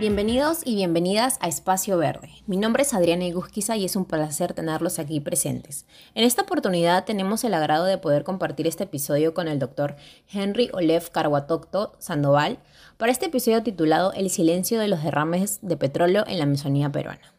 Bienvenidos 0.00 0.62
y 0.64 0.74
bienvenidas 0.74 1.38
a 1.40 1.46
Espacio 1.46 1.96
Verde. 1.96 2.28
Mi 2.48 2.56
nombre 2.56 2.82
es 2.82 2.92
Adriana 2.92 3.26
Igusquiza 3.26 3.76
y 3.76 3.84
es 3.84 3.94
un 3.94 4.06
placer 4.06 4.52
tenerlos 4.52 4.98
aquí 4.98 5.20
presentes. 5.20 5.86
En 6.16 6.24
esta 6.24 6.42
oportunidad 6.42 7.04
tenemos 7.04 7.44
el 7.44 7.54
agrado 7.54 7.84
de 7.84 7.96
poder 7.96 8.24
compartir 8.24 8.66
este 8.66 8.84
episodio 8.84 9.34
con 9.34 9.46
el 9.46 9.60
doctor 9.60 9.94
Henry 10.32 10.68
Olev 10.72 11.10
Carhuatocto 11.12 11.92
Sandoval 12.00 12.58
para 12.96 13.12
este 13.12 13.26
episodio 13.26 13.62
titulado 13.62 14.12
El 14.14 14.30
silencio 14.30 14.80
de 14.80 14.88
los 14.88 15.04
derrames 15.04 15.60
de 15.62 15.76
petróleo 15.76 16.24
en 16.26 16.38
la 16.38 16.44
Amazonía 16.44 16.90
peruana. 16.90 17.33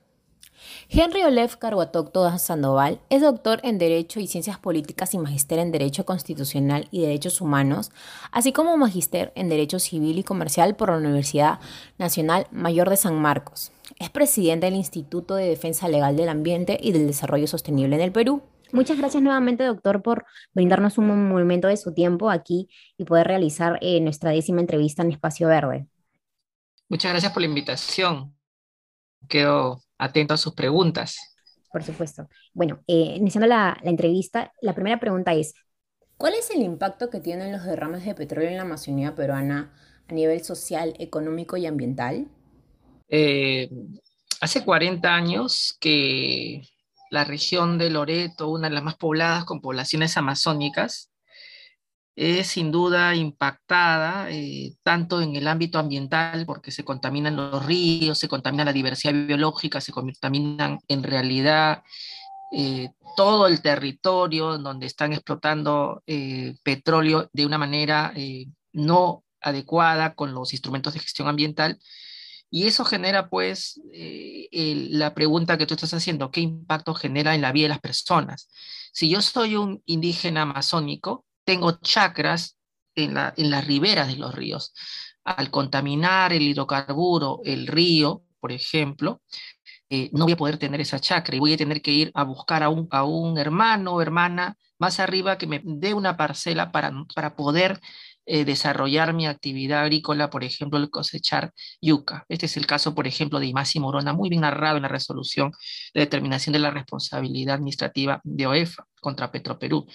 Henry 0.89 1.23
Olev 1.23 1.57
Carhuatocto 1.57 2.37
Sandoval 2.37 2.99
es 3.09 3.21
doctor 3.21 3.59
en 3.63 3.79
Derecho 3.79 4.19
y 4.19 4.27
Ciencias 4.27 4.59
Políticas 4.59 5.15
y 5.15 5.17
magíster 5.17 5.57
en 5.57 5.71
Derecho 5.71 6.05
Constitucional 6.05 6.87
y 6.91 7.01
Derechos 7.01 7.41
Humanos, 7.41 7.91
así 8.31 8.53
como 8.53 8.77
magíster 8.77 9.31
en 9.35 9.49
Derecho 9.49 9.79
Civil 9.79 10.19
y 10.19 10.23
Comercial 10.23 10.75
por 10.75 10.89
la 10.89 10.97
Universidad 10.97 11.59
Nacional 11.97 12.45
Mayor 12.51 12.89
de 12.91 12.97
San 12.97 13.19
Marcos. 13.19 13.71
Es 13.99 14.11
presidente 14.11 14.67
del 14.67 14.75
Instituto 14.75 15.35
de 15.35 15.49
Defensa 15.49 15.87
Legal 15.87 16.15
del 16.15 16.29
Ambiente 16.29 16.77
y 16.79 16.91
del 16.91 17.07
Desarrollo 17.07 17.47
Sostenible 17.47 17.95
en 17.95 18.01
el 18.01 18.11
Perú. 18.11 18.43
Muchas 18.71 18.97
gracias 18.97 19.23
nuevamente, 19.23 19.63
doctor, 19.63 20.03
por 20.03 20.25
brindarnos 20.53 20.99
un 20.99 21.29
momento 21.29 21.67
de 21.67 21.77
su 21.77 21.93
tiempo 21.93 22.29
aquí 22.29 22.69
y 22.97 23.05
poder 23.05 23.25
realizar 23.27 23.79
eh, 23.81 23.99
nuestra 24.01 24.31
décima 24.31 24.61
entrevista 24.61 25.01
en 25.01 25.11
Espacio 25.11 25.47
Verde. 25.47 25.87
Muchas 26.89 27.11
gracias 27.11 27.31
por 27.31 27.41
la 27.41 27.47
invitación. 27.47 28.35
Quedo 29.27 29.84
atento 29.97 30.33
a 30.33 30.37
sus 30.37 30.53
preguntas. 30.53 31.35
Por 31.71 31.83
supuesto. 31.83 32.27
Bueno, 32.53 32.81
eh, 32.87 33.15
iniciando 33.17 33.47
la, 33.47 33.77
entrevista, 33.83 34.53
la 34.61 34.73
primera 34.73 34.99
pregunta 34.99 35.33
es, 35.33 35.53
¿cuál 36.17 36.33
es 36.33 36.49
el 36.51 36.61
impacto 36.61 37.09
que 37.09 37.19
tienen 37.19 37.51
los 37.51 37.65
derrames 37.65 38.05
de 38.05 38.15
petróleo 38.15 38.49
en 38.49 38.57
la 38.57 38.63
Amazonía 38.63 39.15
peruana 39.15 39.73
a 40.07 40.13
nivel 40.13 40.43
social, 40.43 40.93
económico 40.99 41.57
y 41.57 41.65
ambiental? 41.65 42.27
Eh, 43.09 43.69
hace 44.41 44.63
40 44.63 45.13
años 45.13 45.75
que 45.79 46.63
la 47.11 47.23
región 47.23 47.77
de 47.77 47.89
Loreto, 47.89 48.49
una 48.49 48.69
de 48.69 48.75
las 48.75 48.83
más 48.83 48.95
pobladas 48.95 49.45
con 49.45 49.61
poblaciones 49.61 50.17
amazónicas, 50.17 51.11
es 52.15 52.47
sin 52.47 52.71
duda 52.71 53.13
impactada 53.15 54.31
eh, 54.31 54.75
tanto 54.83 55.21
en 55.21 55.35
el 55.35 55.47
ámbito 55.47 55.79
ambiental, 55.79 56.45
porque 56.45 56.71
se 56.71 56.85
contaminan 56.85 57.35
los 57.35 57.65
ríos, 57.65 58.17
se 58.17 58.29
contamina 58.29 58.63
la 58.63 58.73
diversidad 58.73 59.13
biológica, 59.13 59.81
se 59.81 59.91
contaminan 59.91 60.79
en 60.87 61.03
realidad 61.03 61.83
eh, 62.53 62.91
todo 63.17 63.47
el 63.47 63.61
territorio 63.61 64.57
donde 64.57 64.85
están 64.85 65.11
explotando 65.11 66.03
eh, 66.07 66.55
petróleo 66.63 67.29
de 67.33 67.45
una 67.45 67.57
manera 67.57 68.13
no 68.71 69.23
adecuada 69.41 70.15
con 70.15 70.33
los 70.33 70.53
instrumentos 70.53 70.93
de 70.93 70.99
gestión 71.01 71.27
ambiental. 71.27 71.79
Y 72.49 72.67
eso 72.67 72.85
genera, 72.85 73.29
pues, 73.29 73.81
la 74.51 75.13
pregunta 75.13 75.57
que 75.57 75.65
tú 75.65 75.73
estás 75.73 75.93
haciendo, 75.93 76.31
¿qué 76.31 76.41
impacto 76.41 76.93
genera 76.93 77.35
en 77.35 77.41
la 77.41 77.51
vida 77.51 77.65
de 77.65 77.69
las 77.69 77.79
personas? 77.79 78.49
Si 78.93 79.09
yo 79.09 79.21
soy 79.21 79.55
un 79.55 79.81
indígena 79.85 80.43
amazónico, 80.43 81.25
tengo 81.45 81.79
chacras 81.81 82.57
en, 82.95 83.13
las 83.13 83.65
riberas 83.65 84.07
de 84.07 84.17
los 84.17 84.33
ríos. 84.33 84.73
Al 85.23 85.49
contaminar 85.51 86.33
el 86.33 86.41
hidrocarburo, 86.41 87.41
el 87.45 87.67
río, 87.67 88.23
por 88.39 88.51
ejemplo, 88.51 89.21
eh, 89.89 90.09
no 90.13 90.25
voy 90.25 90.33
a 90.33 90.37
poder 90.37 90.57
tener 90.57 90.81
esa 90.81 90.99
chacra 90.99 91.35
y 91.35 91.39
voy 91.39 91.53
a 91.53 91.57
tener 91.57 91.81
que 91.81 91.91
ir 91.91 92.11
a 92.13 92.23
buscar 92.23 92.63
a 92.63 92.69
un, 92.69 92.87
a 92.91 93.03
un 93.03 93.37
hermano 93.37 93.93
o 93.93 94.01
hermana 94.01 94.57
más 94.79 94.99
arriba 94.99 95.37
que 95.37 95.47
me 95.47 95.61
dé 95.63 95.93
una 95.93 96.17
parcela 96.17 96.71
para, 96.71 96.91
para 97.13 97.35
poder 97.35 97.79
eh, 98.27 98.43
desarrollar 98.43 99.13
mi 99.13 99.27
actividad 99.27 99.83
agrícola, 99.83 100.31
por 100.31 100.43
ejemplo, 100.43 100.79
el 100.79 100.89
cosechar 100.89 101.53
yuca. 101.79 102.25
Este 102.27 102.47
es 102.47 102.57
el 102.57 102.65
caso, 102.65 102.95
por 102.95 103.05
ejemplo, 103.05 103.39
de 103.39 103.45
Imasi 103.45 103.79
Morona, 103.79 104.13
muy 104.13 104.29
bien 104.29 104.41
narrado 104.41 104.77
en 104.77 104.83
la 104.83 104.89
resolución 104.89 105.51
de 105.93 106.01
determinación 106.01 106.53
de 106.53 106.59
la 106.59 106.71
responsabilidad 106.71 107.55
administrativa 107.55 108.21
de 108.23 108.47
OEFA 108.47 108.87
contra 108.99 109.31
Petroperú. 109.31 109.85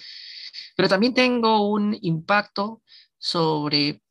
Pero 0.75 0.89
también 0.89 1.13
tengo 1.13 1.69
un 1.69 1.97
impacto 2.01 2.81
sobre 3.17 4.01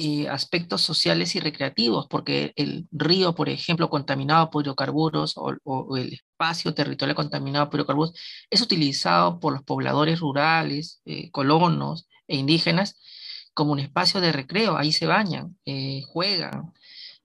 eh, 0.00 0.28
aspectos 0.28 0.82
sociales 0.82 1.34
y 1.34 1.40
recreativos, 1.40 2.06
porque 2.08 2.52
el 2.54 2.86
río, 2.92 3.34
por 3.34 3.48
ejemplo, 3.48 3.90
contaminado 3.90 4.48
por 4.48 4.62
hidrocarburos 4.62 5.34
o, 5.36 5.96
el 5.96 6.12
espacio 6.12 6.72
territorial 6.72 7.16
contaminado 7.16 7.68
por 7.68 7.80
hidrocarburos 7.80 8.14
es 8.48 8.60
utilizado 8.60 9.40
por 9.40 9.54
los 9.54 9.64
pobladores 9.64 10.20
rurales, 10.20 11.02
eh, 11.04 11.32
colonos 11.32 12.06
e 12.28 12.36
indígenas 12.36 12.96
como 13.54 13.72
un 13.72 13.80
espacio 13.80 14.20
de 14.20 14.30
recreo. 14.30 14.76
Ahí 14.76 14.92
se 14.92 15.06
bañan, 15.06 15.58
eh, 15.64 16.02
juegan, 16.06 16.72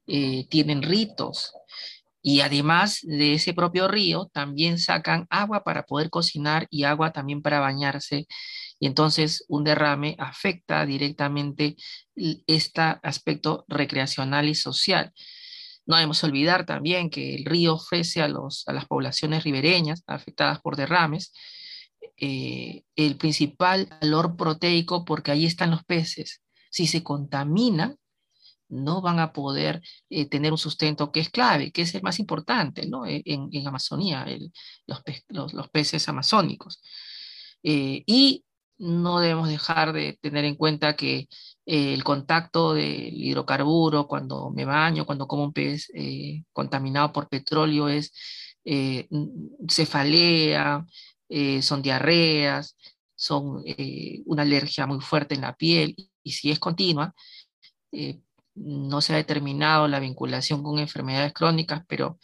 tienen 0.06 0.82
ritos. 0.82 1.54
Y 2.26 2.40
además 2.40 3.00
de 3.04 3.34
ese 3.34 3.54
propio 3.54 3.88
río, 3.88 4.30
también 4.34 4.80
sacan 4.80 5.28
agua 5.30 5.64
para 5.64 5.84
poder 5.84 6.10
cocinar 6.10 6.68
y 6.70 6.86
agua 6.86 7.12
también 7.12 7.42
para 7.42 7.60
bañarse. 7.60 8.28
Y 8.80 8.88
entonces 8.88 9.46
un 9.50 9.66
derrame 9.66 10.16
afecta 10.18 10.86
directamente 10.86 11.76
este 12.16 12.82
aspecto 13.04 13.66
recreacional 13.68 14.48
y 14.48 14.56
social. 14.56 15.12
No 15.86 15.98
debemos 15.98 16.24
olvidar 16.24 16.66
también 16.66 17.10
que 17.10 17.36
el 17.36 17.44
río 17.44 17.74
ofrece 17.76 18.22
a, 18.22 18.30
los, 18.30 18.64
a 18.68 18.74
las 18.74 18.86
poblaciones 18.86 19.44
ribereñas 19.44 20.04
afectadas 20.08 20.62
por 20.62 20.78
derrames 20.78 21.34
eh, 22.18 22.84
el 22.96 23.18
principal 23.18 23.90
valor 24.02 24.38
proteico 24.38 25.04
porque 25.04 25.32
ahí 25.32 25.46
están 25.46 25.72
los 25.72 25.84
peces. 25.84 26.42
Si 26.70 26.88
se 26.88 27.04
contamina, 27.04 27.96
no 28.74 29.02
van 29.02 29.20
a 29.20 29.32
poder 29.34 29.82
eh, 30.10 30.28
tener 30.28 30.52
un 30.52 30.58
sustento 30.58 31.12
que 31.12 31.20
es 31.22 31.30
clave, 31.30 31.72
que 31.72 31.84
es 31.84 31.96
el 31.96 32.02
más 32.02 32.20
importante 32.20 32.88
¿no? 32.88 33.06
E, 33.06 33.22
en, 33.26 33.68
Amazonía, 33.68 34.26
los, 34.88 35.70
peces 35.70 36.10
amazónicos. 36.10 36.82
Eh, 37.64 38.04
y 38.06 38.44
no 38.78 39.20
debemos 39.20 39.48
dejar 39.50 39.94
de 39.94 40.18
tener 40.22 40.46
en 40.46 40.56
cuenta 40.56 40.96
que 40.96 41.28
eh, 41.66 41.94
el 41.94 42.04
contacto 42.04 42.74
del 42.74 43.14
hidrocarburo 43.14 44.08
cuando 44.08 44.50
me 44.52 44.66
baño, 44.66 45.06
cuando 45.06 45.28
como 45.28 45.46
un 45.46 45.54
pez 45.54 45.88
contaminado 46.52 47.14
por 47.14 47.30
petróleo 47.30 47.88
es 47.88 48.12
cefalea, 49.70 50.86
son 51.62 51.82
diarreas, 51.82 52.76
son 53.16 53.64
una 54.26 54.42
alergia 54.42 54.86
muy 54.88 55.00
fuerte 55.02 55.36
en 55.36 55.42
la 55.42 55.56
piel 55.56 55.96
y 56.24 56.32
si 56.32 56.52
es 56.52 56.60
continua, 56.60 57.14
no 58.56 59.02
se 59.02 59.14
ha 59.14 59.18
determinado 59.18 59.88
la 59.88 60.00
vinculación 60.00 60.64
con 60.64 60.80
enfermedades 60.80 61.34
crónicas, 61.34 61.84
pero 61.88 62.20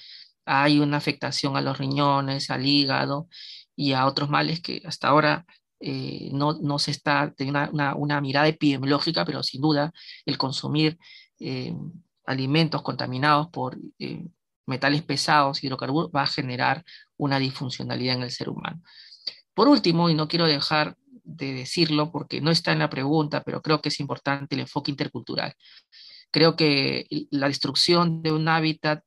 hay 0.45 0.79
una 0.79 0.97
afectación 0.97 1.57
a 1.57 1.61
los 1.61 1.77
riñones, 1.77 2.49
al 2.49 2.65
hígado 2.65 3.27
y 3.75 3.93
a 3.93 4.05
otros 4.05 4.29
males 4.29 4.61
que 4.61 4.81
hasta 4.85 5.07
ahora 5.07 5.45
eh, 5.79 6.29
no, 6.33 6.79
se 6.79 6.91
está 6.91 7.33
teniendo 7.35 7.69
una, 7.71 8.21
mirada 8.21 8.47
epidemiológica, 8.47 9.25
pero 9.25 9.43
sin 9.43 9.61
duda 9.61 9.93
el 10.25 10.37
consumir 10.37 10.97
eh, 11.39 11.73
alimentos 12.25 12.81
contaminados 12.81 13.47
por 13.49 13.77
eh, 13.99 14.27
metales 14.65 15.03
pesados, 15.03 15.63
hidrocarburos, 15.63 16.11
va 16.15 16.23
a 16.23 16.27
generar 16.27 16.83
una 17.17 17.39
disfuncionalidad 17.39 18.15
en 18.15 18.23
el 18.23 18.31
ser 18.31 18.49
humano. 18.49 18.81
Por 19.53 19.67
último, 19.67 20.09
y 20.09 20.15
no 20.15 20.27
quiero 20.27 20.45
dejar 20.45 20.95
de 21.23 21.53
decirlo 21.53 22.11
porque 22.11 22.41
no 22.41 22.51
está 22.51 22.71
en 22.71 22.79
la 22.79 22.89
pregunta, 22.89 23.43
pero 23.43 23.61
creo 23.61 23.81
que 23.81 23.89
es 23.89 23.99
importante 23.99 24.55
el 24.55 24.61
enfoque 24.61 24.91
intercultural. 24.91 25.53
Creo 26.31 26.55
que 26.55 27.07
la 27.31 27.47
destrucción 27.47 28.21
de 28.21 28.31
un 28.31 28.47
hábitat 28.47 29.03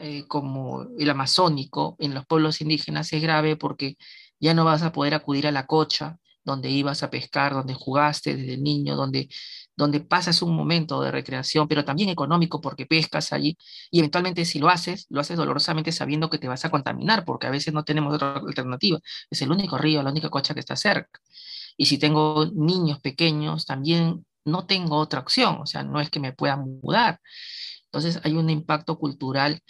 eh, 0.00 0.24
como 0.28 0.82
el 0.98 1.08
amazónico 1.08 1.96
en 1.98 2.12
los 2.14 2.26
pueblos 2.26 2.60
indígenas 2.60 3.12
es 3.14 3.22
grave 3.22 3.56
porque 3.56 3.96
ya 4.38 4.52
no 4.52 4.64
vas 4.64 4.82
a 4.82 4.92
poder 4.92 5.14
acudir 5.14 5.46
a 5.46 5.52
la 5.52 5.66
cocha 5.66 6.18
donde 6.44 6.70
ibas 6.70 7.02
a 7.02 7.10
pescar, 7.10 7.52
donde 7.54 7.74
jugaste 7.74 8.36
desde 8.36 8.58
niño, 8.58 8.96
donde, 8.96 9.28
donde 9.76 10.00
pasas 10.00 10.42
un 10.42 10.54
momento 10.54 11.00
de 11.00 11.10
recreación, 11.10 11.66
pero 11.68 11.84
también 11.84 12.10
económico 12.10 12.60
porque 12.60 12.86
pescas 12.86 13.32
allí 13.32 13.56
y 13.90 14.00
eventualmente 14.00 14.44
si 14.44 14.58
lo 14.58 14.68
haces, 14.68 15.06
lo 15.08 15.20
haces 15.20 15.36
dolorosamente 15.36 15.92
sabiendo 15.92 16.28
que 16.30 16.38
te 16.38 16.48
vas 16.48 16.64
a 16.64 16.70
contaminar 16.70 17.24
porque 17.24 17.46
a 17.46 17.50
veces 17.50 17.72
no 17.72 17.84
tenemos 17.84 18.14
otra 18.14 18.34
alternativa. 18.34 18.98
Es 19.30 19.40
el 19.42 19.50
único 19.50 19.78
río, 19.78 20.02
la 20.02 20.10
única 20.10 20.28
cocha 20.30 20.54
que 20.54 20.60
está 20.60 20.76
cerca. 20.76 21.20
Y 21.76 21.86
si 21.86 21.98
tengo 21.98 22.46
niños 22.52 23.00
pequeños, 23.00 23.64
también 23.64 24.26
no 24.44 24.66
tengo 24.66 24.96
otra 24.96 25.20
opción, 25.20 25.58
o 25.60 25.66
sea, 25.66 25.82
no 25.82 26.00
es 26.00 26.10
que 26.10 26.20
me 26.20 26.32
pueda 26.32 26.56
mudar. 26.56 27.20
Entonces 27.86 28.20
hay 28.24 28.34
un 28.34 28.50
impacto 28.50 28.98
cultural 28.98 29.60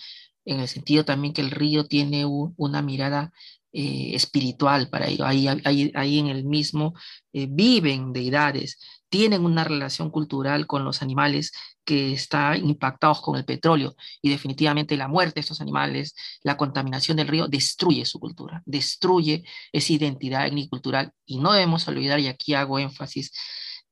en 0.45 0.61
el 0.61 0.69
sentido 0.69 1.05
también 1.05 1.35
que 1.35 1.43
el 1.43 1.51
río 1.51 1.87
tiene 1.87 2.25
una 2.27 2.83
mirada 2.83 3.33
eh, 3.73 4.15
espiritual 4.15 4.89
para 4.91 5.07
ello. 5.07 5.25
Ahí, 5.25 5.47
ahí, 5.95 6.19
en 6.19 6.27
el 6.27 6.45
mismo 6.45 6.95
eh, 7.33 7.47
viven 7.49 8.13
deidades, 8.13 8.79
tienen 9.09 9.45
una 9.45 9.65
relación 9.65 10.11
cultural 10.11 10.67
con 10.67 10.85
los 10.85 11.03
animales 11.03 11.53
que 11.85 12.13
están 12.13 12.65
impactados 12.69 13.21
con 13.21 13.37
el 13.37 13.45
petróleo 13.45 13.95
y 14.23 14.31
definitivamente 14.31 14.97
la 14.97 15.09
muerte 15.09 15.35
de 15.37 15.41
estos 15.43 15.61
animales, 15.61 16.15
la 16.43 16.57
contaminación 16.57 17.17
del 17.17 17.29
río 17.29 17.49
destruye 17.49 18.05
su 18.05 18.19
cultura, 18.19 18.63
destruye 18.67 19.45
esa 19.73 19.93
identidad 19.93 20.47
etnicultural 20.47 21.13
y 21.27 21.39
no 21.39 21.53
debemos 21.53 21.87
olvidar, 21.89 22.21
y 22.21 22.29
aquí 22.29 22.55
hago 22.55 22.79
énfasis 22.79 23.33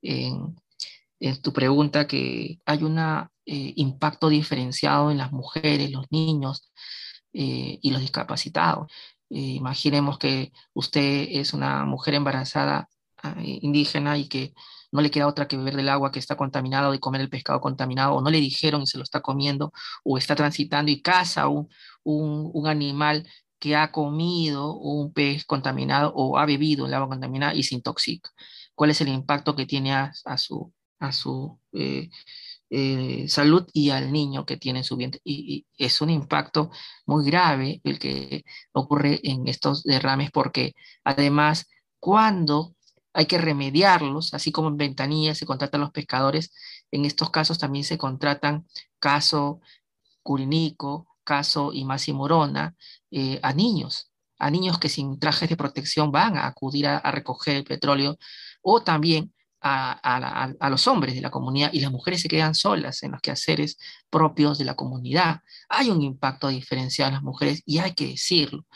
en 0.03 0.57
en 1.21 1.41
tu 1.43 1.53
pregunta 1.53 2.07
que 2.07 2.61
hay 2.67 2.83
un 2.83 2.99
eh, 2.99 3.73
impacto 3.77 4.29
diferenciado 4.29 5.11
en 5.11 5.19
las 5.19 5.33
mujeres, 5.33 5.91
los 5.91 6.07
niños 6.11 6.71
eh, 7.33 7.79
y 7.83 7.91
los 7.91 8.01
discapacitados. 8.01 8.91
imaginemos 9.31 10.19
que 10.19 10.53
usted 10.75 11.29
es 11.31 11.53
una 11.55 11.85
mujer 11.85 12.15
embarazada 12.15 12.89
ah, 13.23 13.37
indígena 13.43 14.19
y 14.19 14.29
que 14.29 14.55
no 14.93 15.03
le 15.03 15.11
queda 15.11 15.27
otra 15.27 15.49
que 15.49 15.57
beber 15.57 15.77
del 15.77 15.89
agua 15.89 16.13
que 16.13 16.19
está 16.19 16.37
contaminada 16.37 16.89
o 16.89 16.93
de 16.93 17.01
comer 17.01 17.21
el 17.21 17.29
pescado 17.31 17.61
contaminado, 17.61 18.15
o 18.15 18.21
no 18.23 18.31
le 18.31 18.41
dijeron 18.41 18.83
y 18.83 18.87
se 18.87 18.99
lo 18.99 19.05
está 19.05 19.21
comiendo, 19.21 19.73
o 20.05 20.19
está 20.19 20.35
transitando 20.35 20.91
y 20.91 21.03
caza 21.03 21.49
un, 21.49 21.69
un, 22.05 22.67
animal 22.67 23.29
que 23.59 23.77
ha 23.77 23.93
comido 23.93 24.75
un 24.77 25.13
pez 25.13 25.45
contaminado 25.45 26.13
o 26.15 26.39
ha 26.39 26.47
bebido 26.47 26.87
el 26.87 26.95
agua 26.95 27.09
contaminada 27.09 27.55
y 27.55 27.63
se 27.65 27.75
intoxica. 27.75 28.31
¿Cuál 28.75 28.91
es 28.91 29.01
el 29.01 29.09
impacto 29.09 29.57
que 29.57 29.67
tiene 29.67 29.93
a, 29.93 30.13
su, 30.39 30.73
a 30.99 31.13
su 31.13 31.59
eh, 31.73 32.11
eh, 32.71 33.27
salud 33.29 33.67
y 33.73 33.91
al 33.91 34.13
niño 34.13 34.45
que 34.47 34.57
tiene 34.57 34.81
en 34.81 34.85
su 34.85 34.97
vientre? 34.97 35.21
Y, 35.25 35.67
y, 35.79 35.85
es 35.85 36.01
un 36.01 36.11
impacto 36.11 36.71
muy 37.07 37.25
grave 37.25 37.81
el 37.85 37.99
que 37.99 38.45
ocurre 38.73 39.21
en 39.23 39.49
estos 39.49 39.83
derrames 39.85 40.31
porque 40.31 40.75
además 41.05 41.69
cuando 42.01 42.75
hay 43.13 43.27
que 43.27 43.39
remediarlos, 43.39 44.35
así 44.35 44.53
como 44.53 44.69
en 44.69 44.77
ventanilla 44.77 45.35
se 45.35 45.47
contratan 45.47 45.81
los 45.81 45.91
pescadores, 45.91 46.53
en 46.91 47.05
estos 47.05 47.31
casos 47.31 47.59
también 47.59 47.85
se 47.85 47.99
contratan 47.99 48.67
caso 48.99 49.61
Curinico, 50.23 51.09
caso 51.25 51.73
Imasi 51.73 52.13
Morona, 52.13 52.75
eh, 53.11 53.41
a 53.43 53.53
niños, 53.53 54.11
a 54.39 54.51
niños 54.51 54.79
que 54.79 54.89
sin 54.89 55.19
trajes 55.19 55.49
de 55.49 55.57
protección 55.57 56.13
van 56.13 56.37
a 56.37 56.47
acudir 56.47 56.87
a, 56.87 57.01
recoger 57.11 57.57
el 57.57 57.65
petróleo, 57.65 58.17
o 58.63 58.83
también 58.83 59.33
a, 59.61 60.69
los 60.71 60.87
hombres 60.87 61.15
de 61.15 61.21
la 61.21 61.31
comunidad 61.31 61.73
y 61.73 61.81
las 61.81 61.91
mujeres 61.91 62.23
se 62.23 62.29
quedan 62.29 62.55
solas 62.55 63.03
en 63.03 63.13
los 63.13 63.21
quehaceres 63.21 63.79
propios 64.11 64.59
de 64.59 64.65
la 64.65 64.75
comunidad. 64.75 65.41
Hay 65.69 65.91
un 65.91 66.03
impacto 66.03 66.49
diferenciado 66.49 67.09
en 67.09 67.15
las 67.15 67.23
mujeres 67.23 67.63
y 67.67 67.79
hay 67.79 67.95
que 67.95 68.07
decirlo. 68.07 68.67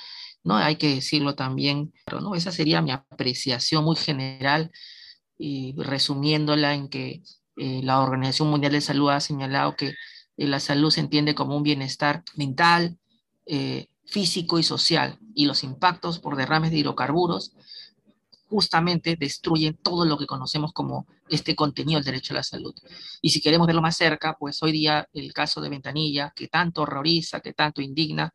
¿no? 0.45 0.57
Hay 0.57 0.77
que 0.77 0.95
decirlo 0.95 1.35
también, 1.35 1.93
pero, 2.05 2.21
¿no? 2.21 2.35
Esa 2.35 2.51
sería 2.51 2.83
mi 2.83 2.91
apreciación 2.91 3.85
muy 3.85 3.97
general 3.97 4.73
y 5.39 5.75
resumiéndola 5.77 6.75
en 6.75 6.89
que 6.89 7.23
eh, 7.57 7.81
la 7.83 8.01
Organización 8.01 8.51
Mundial 8.51 8.73
de 8.73 8.81
Salud 8.81 9.11
ha 9.11 9.21
señalado 9.21 9.77
que 9.77 9.89
eh, 10.37 10.47
la 10.47 10.61
salud 10.61 10.91
se 10.91 11.01
entiende 11.01 11.35
como 11.35 11.57
un 11.57 11.63
bienestar 11.63 12.25
mental, 12.35 12.99
eh, 13.47 13.87
físico 14.07 14.59
y 14.59 14.63
social, 14.63 15.19
y 15.35 15.47
los 15.47 15.63
impactos 15.65 16.19
por 16.19 16.37
derrames 16.37 16.71
de 16.71 16.79
hidrocarburos 16.79 17.55
justamente 18.53 19.17
destruyen 19.17 19.75
todo 19.83 20.05
lo 20.05 20.19
que 20.19 20.27
conocemos 20.27 20.73
como 20.75 21.07
este 21.31 21.57
contenido 21.57 21.99
del 21.99 22.05
derecho 22.05 22.35
a 22.35 22.37
la 22.37 22.43
salud. 22.43 22.75
Y 23.23 23.31
si 23.31 23.41
queremos 23.41 23.67
verlo 23.67 23.81
más 23.81 23.97
cerca, 23.97 24.37
pues 24.39 24.63
hoy 24.63 24.73
día 24.73 25.09
el 25.15 25.33
caso 25.33 25.63
de 25.63 25.71
Ventanilla, 25.71 26.33
que 26.37 26.49
tanto 26.49 26.83
horroriza, 26.83 27.41
que 27.41 27.55
tanto 27.55 27.81
indigna, 27.81 28.35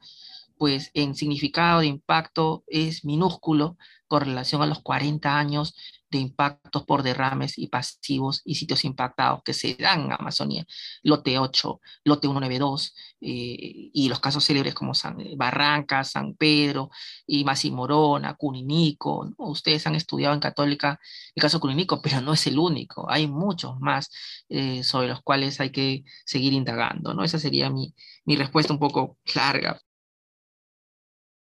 pues 0.58 0.90
en 0.96 1.14
significado 1.14 1.82
de 1.82 1.86
impacto 1.86 2.64
es 2.66 3.06
minúsculo 3.06 3.78
con 4.08 4.22
relación 4.22 4.64
a 4.64 4.66
los 4.66 4.82
40 4.82 5.38
años 5.38 5.76
de 6.10 6.20
impactos 6.20 6.84
por 6.84 7.04
derrames 7.04 7.58
y 7.58 7.68
pasivos 7.68 8.42
y 8.46 8.56
sitios 8.56 8.86
impactados 8.86 9.44
que 9.44 9.54
se 9.54 9.76
dan 9.76 10.06
en 10.06 10.14
Amazonía, 10.14 10.66
lote 11.04 11.38
8, 11.40 11.82
lote 12.06 12.28
192, 12.28 12.96
eh, 13.22 13.90
y 13.94 14.10
los 14.10 14.20
casos 14.20 14.46
célebres 14.46 14.74
como 14.74 14.94
San, 14.94 15.20
eh, 15.20 15.34
Barranca, 15.36 16.04
San 16.04 16.36
Pedro, 16.36 16.90
y 17.26 17.44
Masimorona, 17.44 18.36
Cuninico, 18.36 19.30
ustedes 19.38 19.86
han 19.88 19.96
estudiado 19.96 20.34
en 20.34 20.40
Católica 20.40 21.00
el 21.36 21.42
caso 21.42 21.60
Cuninico, 21.60 22.02
pero 22.02 22.22
no 22.22 22.34
es 22.34 22.48
el 22.48 22.60
único, 22.60 23.10
hay 23.10 23.28
muchos 23.28 23.80
más 23.80 24.10
eh, 24.50 24.84
sobre 24.84 25.08
los 25.08 25.22
cuales 25.22 25.60
hay 25.60 25.72
que 25.72 26.04
seguir 26.26 26.54
indagando, 26.54 27.14
¿no? 27.14 27.24
Esa 27.24 27.40
sería 27.40 27.70
mi, 27.70 27.94
mi 28.26 28.36
respuesta 28.36 28.74
un 28.74 28.80
poco 28.80 29.18
larga, 29.36 29.82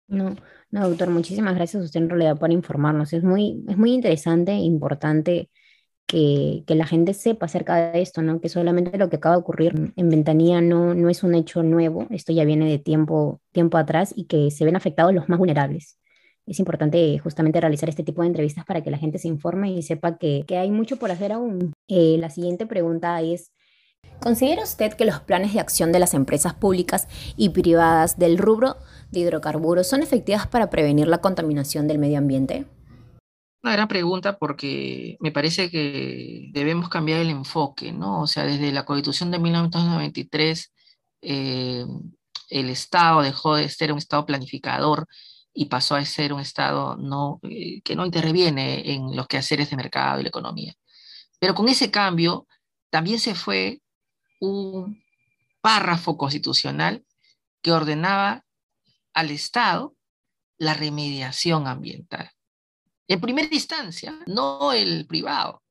no, 0.09 0.35
no, 0.71 0.87
doctor, 0.87 1.09
muchísimas 1.09 1.55
gracias 1.55 1.81
a 1.81 1.85
usted 1.85 2.01
en 2.01 2.09
realidad 2.09 2.37
por 2.37 2.51
informarnos. 2.51 3.13
Es 3.13 3.23
muy, 3.23 3.63
es 3.67 3.77
muy 3.77 3.93
interesante 3.93 4.51
e 4.51 4.59
importante 4.59 5.49
que, 6.05 6.63
que 6.67 6.75
la 6.75 6.85
gente 6.87 7.13
sepa 7.13 7.45
acerca 7.47 7.91
de 7.91 8.01
esto, 8.01 8.21
¿no? 8.21 8.41
Que 8.41 8.49
solamente 8.49 8.97
lo 8.97 9.09
que 9.09 9.17
acaba 9.17 9.35
de 9.35 9.41
ocurrir 9.41 9.93
en 9.95 10.09
Ventanilla 10.09 10.61
no, 10.61 10.93
no 10.95 11.09
es 11.09 11.23
un 11.23 11.35
hecho 11.35 11.63
nuevo, 11.63 12.07
esto 12.09 12.33
ya 12.33 12.45
viene 12.45 12.69
de 12.69 12.79
tiempo, 12.79 13.41
tiempo 13.51 13.77
atrás 13.77 14.13
y 14.15 14.25
que 14.25 14.51
se 14.51 14.65
ven 14.65 14.75
afectados 14.75 15.13
los 15.13 15.29
más 15.29 15.39
vulnerables. 15.39 15.97
Es 16.45 16.59
importante 16.59 17.19
justamente 17.19 17.61
realizar 17.61 17.89
este 17.89 18.03
tipo 18.03 18.23
de 18.23 18.27
entrevistas 18.29 18.65
para 18.65 18.81
que 18.81 18.89
la 18.91 18.97
gente 18.97 19.19
se 19.19 19.27
informe 19.27 19.71
y 19.71 19.83
sepa 19.83 20.17
que, 20.17 20.45
que 20.47 20.57
hay 20.57 20.71
mucho 20.71 20.97
por 20.97 21.11
hacer 21.11 21.31
aún. 21.31 21.73
Eh, 21.87 22.17
la 22.19 22.31
siguiente 22.31 22.65
pregunta 22.65 23.21
es, 23.21 23.51
¿Considera 24.19 24.63
usted 24.63 24.93
que 24.93 25.05
los 25.05 25.21
planes 25.21 25.53
de 25.53 25.61
acción 25.61 25.93
de 25.93 25.99
las 25.99 26.13
empresas 26.13 26.53
públicas 26.53 27.07
y 27.37 27.49
privadas 27.49 28.19
del 28.19 28.37
rubro 28.37 28.75
de 29.11 29.21
hidrocarburos 29.21 29.87
son 29.87 30.03
efectivas 30.03 30.45
para 30.45 30.69
prevenir 30.69 31.07
la 31.07 31.21
contaminación 31.21 31.87
del 31.87 31.99
medio 31.99 32.17
ambiente? 32.17 32.65
Una 33.63 33.73
gran 33.73 33.87
pregunta 33.87 34.37
porque 34.37 35.15
me 35.21 35.31
parece 35.31 35.69
que 35.69 36.49
debemos 36.51 36.89
cambiar 36.89 37.21
el 37.21 37.29
enfoque, 37.29 37.93
¿no? 37.93 38.21
O 38.21 38.27
sea, 38.27 38.43
desde 38.43 38.73
la 38.73 38.83
Constitución 38.83 39.31
de 39.31 39.39
1993, 39.39 40.71
eh, 41.21 41.85
el 42.49 42.69
Estado 42.69 43.21
dejó 43.21 43.55
de 43.55 43.69
ser 43.69 43.93
un 43.93 43.99
Estado 43.99 44.25
planificador 44.25 45.07
y 45.53 45.65
pasó 45.65 45.95
a 45.95 46.03
ser 46.03 46.33
un 46.33 46.41
Estado 46.41 46.97
eh, 47.43 47.81
que 47.83 47.95
no 47.95 48.05
interviene 48.05 48.93
en 48.93 49.15
los 49.15 49.27
quehaceres 49.27 49.69
de 49.69 49.77
mercado 49.77 50.19
y 50.19 50.23
la 50.23 50.29
economía. 50.29 50.73
Pero 51.39 51.55
con 51.55 51.69
ese 51.69 51.89
cambio 51.89 52.47
también 52.89 53.19
se 53.19 53.35
fue 53.35 53.81
un 54.39 55.03
párrafo 55.61 56.17
constitucional 56.17 57.05
que 57.61 57.71
ordenaba 57.71 58.45
al 59.13 59.31
Estado 59.31 59.95
la 60.57 60.73
remediación 60.73 61.67
ambiental. 61.67 62.31
En 63.07 63.19
primera 63.21 63.47
instancia, 63.51 64.19
no 64.27 64.71
el 64.71 65.07
privado. 65.07 65.63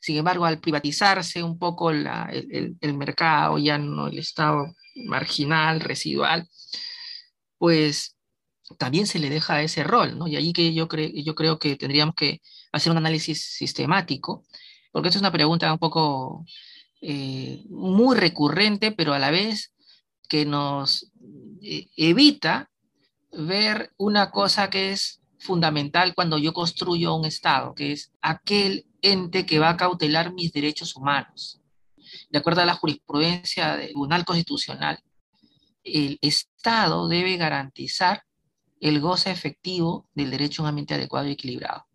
Sin 0.00 0.16
embargo, 0.16 0.44
al 0.44 0.60
privatizarse 0.60 1.42
un 1.42 1.58
poco 1.58 1.90
el, 1.90 2.76
mercado, 2.96 3.58
ya 3.58 3.78
no 3.78 4.06
el 4.06 4.18
Estado 4.18 4.74
marginal, 4.94 5.80
residual, 5.80 6.48
pues 7.58 8.16
también 8.78 9.06
se 9.06 9.18
le 9.18 9.28
deja 9.28 9.60
ese 9.62 9.82
rol. 9.84 10.18
Y 10.28 10.36
ahí 10.36 10.52
que 10.52 10.72
yo, 10.72 10.88
yo 10.88 11.34
creo 11.34 11.58
que 11.58 11.76
tendríamos 11.76 12.14
que 12.14 12.40
hacer 12.72 12.92
un 12.92 12.98
análisis 12.98 13.44
sistemático, 13.56 14.46
porque 14.92 15.08
esta 15.08 15.18
es 15.18 15.22
una 15.22 15.32
pregunta 15.32 15.72
un 15.72 15.78
poco 15.78 16.44
eh, 17.00 17.64
muy 17.68 18.16
recurrente, 18.16 18.92
pero 18.92 19.14
a 19.14 19.18
la 19.18 19.30
vez 19.30 19.72
que 20.28 20.44
nos 20.44 21.10
eh, 21.62 21.88
evita 21.96 22.70
ver 23.32 23.92
una 23.96 24.30
cosa 24.30 24.70
que 24.70 24.92
es 24.92 25.20
fundamental 25.38 26.14
cuando 26.14 26.38
yo 26.38 26.52
construyo 26.52 27.14
un 27.14 27.24
Estado, 27.24 27.74
que 27.74 27.92
es 27.92 28.12
aquel 28.20 28.86
ente 29.02 29.46
que 29.46 29.58
va 29.58 29.70
a 29.70 29.76
cautelar 29.76 30.32
mis 30.32 30.52
derechos 30.52 30.96
humanos. 30.96 31.60
De 32.30 32.38
acuerdo 32.38 32.62
a 32.62 32.66
la 32.66 32.74
jurisprudencia 32.74 33.76
del 33.76 33.88
Tribunal 33.88 34.24
Constitucional, 34.24 34.98
el 35.84 36.18
Estado 36.20 37.08
debe 37.08 37.36
garantizar 37.36 38.24
el 38.80 39.00
goce 39.00 39.30
efectivo 39.30 40.08
del 40.14 40.30
derecho 40.30 40.62
a 40.62 40.64
un 40.64 40.68
ambiente 40.70 40.94
adecuado 40.94 41.28
y 41.28 41.32
equilibrado. 41.32 41.87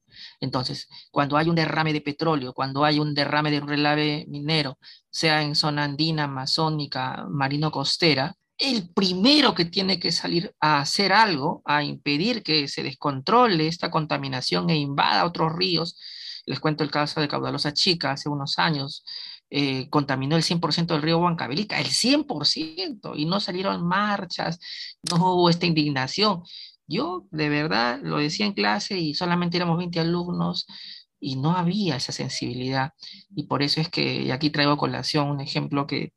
Entonces, 0.43 0.89
cuando 1.09 1.37
hay 1.37 1.47
un 1.47 1.55
derrame 1.55 1.93
de 1.93 2.01
petróleo, 2.01 2.53
cuando 2.53 2.83
hay 2.83 2.99
un 2.99 3.13
derrame 3.13 3.49
de 3.49 3.59
un 3.61 3.67
relave 3.69 4.25
minero, 4.27 4.77
sea 5.09 5.41
en 5.41 5.55
zona 5.55 5.85
andina, 5.85 6.25
amazónica, 6.25 7.25
marino 7.29 7.71
costera, 7.71 8.35
el 8.57 8.89
primero 8.93 9.55
que 9.55 9.63
tiene 9.63 10.01
que 10.01 10.11
salir 10.11 10.53
a 10.59 10.79
hacer 10.79 11.13
algo, 11.13 11.61
a 11.63 11.81
impedir 11.81 12.43
que 12.43 12.67
se 12.67 12.83
descontrole 12.83 13.67
esta 13.67 13.89
contaminación 13.89 14.69
e 14.69 14.75
invada 14.75 15.25
otros 15.25 15.55
ríos, 15.55 15.97
les 16.45 16.59
cuento 16.59 16.83
el 16.83 16.91
caso 16.91 17.21
de 17.21 17.29
Caudalosa 17.29 17.73
Chica, 17.73 18.11
hace 18.11 18.27
unos 18.27 18.59
años, 18.59 19.05
eh, 19.49 19.87
contaminó 19.89 20.35
el 20.35 20.43
100% 20.43 20.87
del 20.93 21.03
río 21.03 21.19
Huancavelica, 21.19 21.79
el 21.79 21.87
100%, 21.87 23.15
y 23.15 23.25
no 23.25 23.39
salieron 23.39 23.87
marchas, 23.87 24.59
no 25.09 25.35
hubo 25.35 25.49
esta 25.49 25.65
indignación. 25.65 26.43
Yo 26.87 27.25
de 27.31 27.49
verdad 27.49 27.99
lo 28.03 28.17
decía 28.17 28.45
en 28.45 28.53
clase 28.53 28.97
y 28.97 29.13
solamente 29.13 29.57
éramos 29.57 29.77
20 29.77 29.99
alumnos 29.99 30.67
y 31.19 31.37
no 31.37 31.55
había 31.55 31.95
esa 31.95 32.11
sensibilidad. 32.11 32.91
Y 33.35 33.43
por 33.47 33.63
eso 33.63 33.81
es 33.81 33.89
que 33.89 34.31
aquí 34.33 34.49
traigo 34.49 34.73
a 34.73 34.77
colación 34.77 35.29
un 35.29 35.41
ejemplo 35.41 35.87
que 35.87 36.13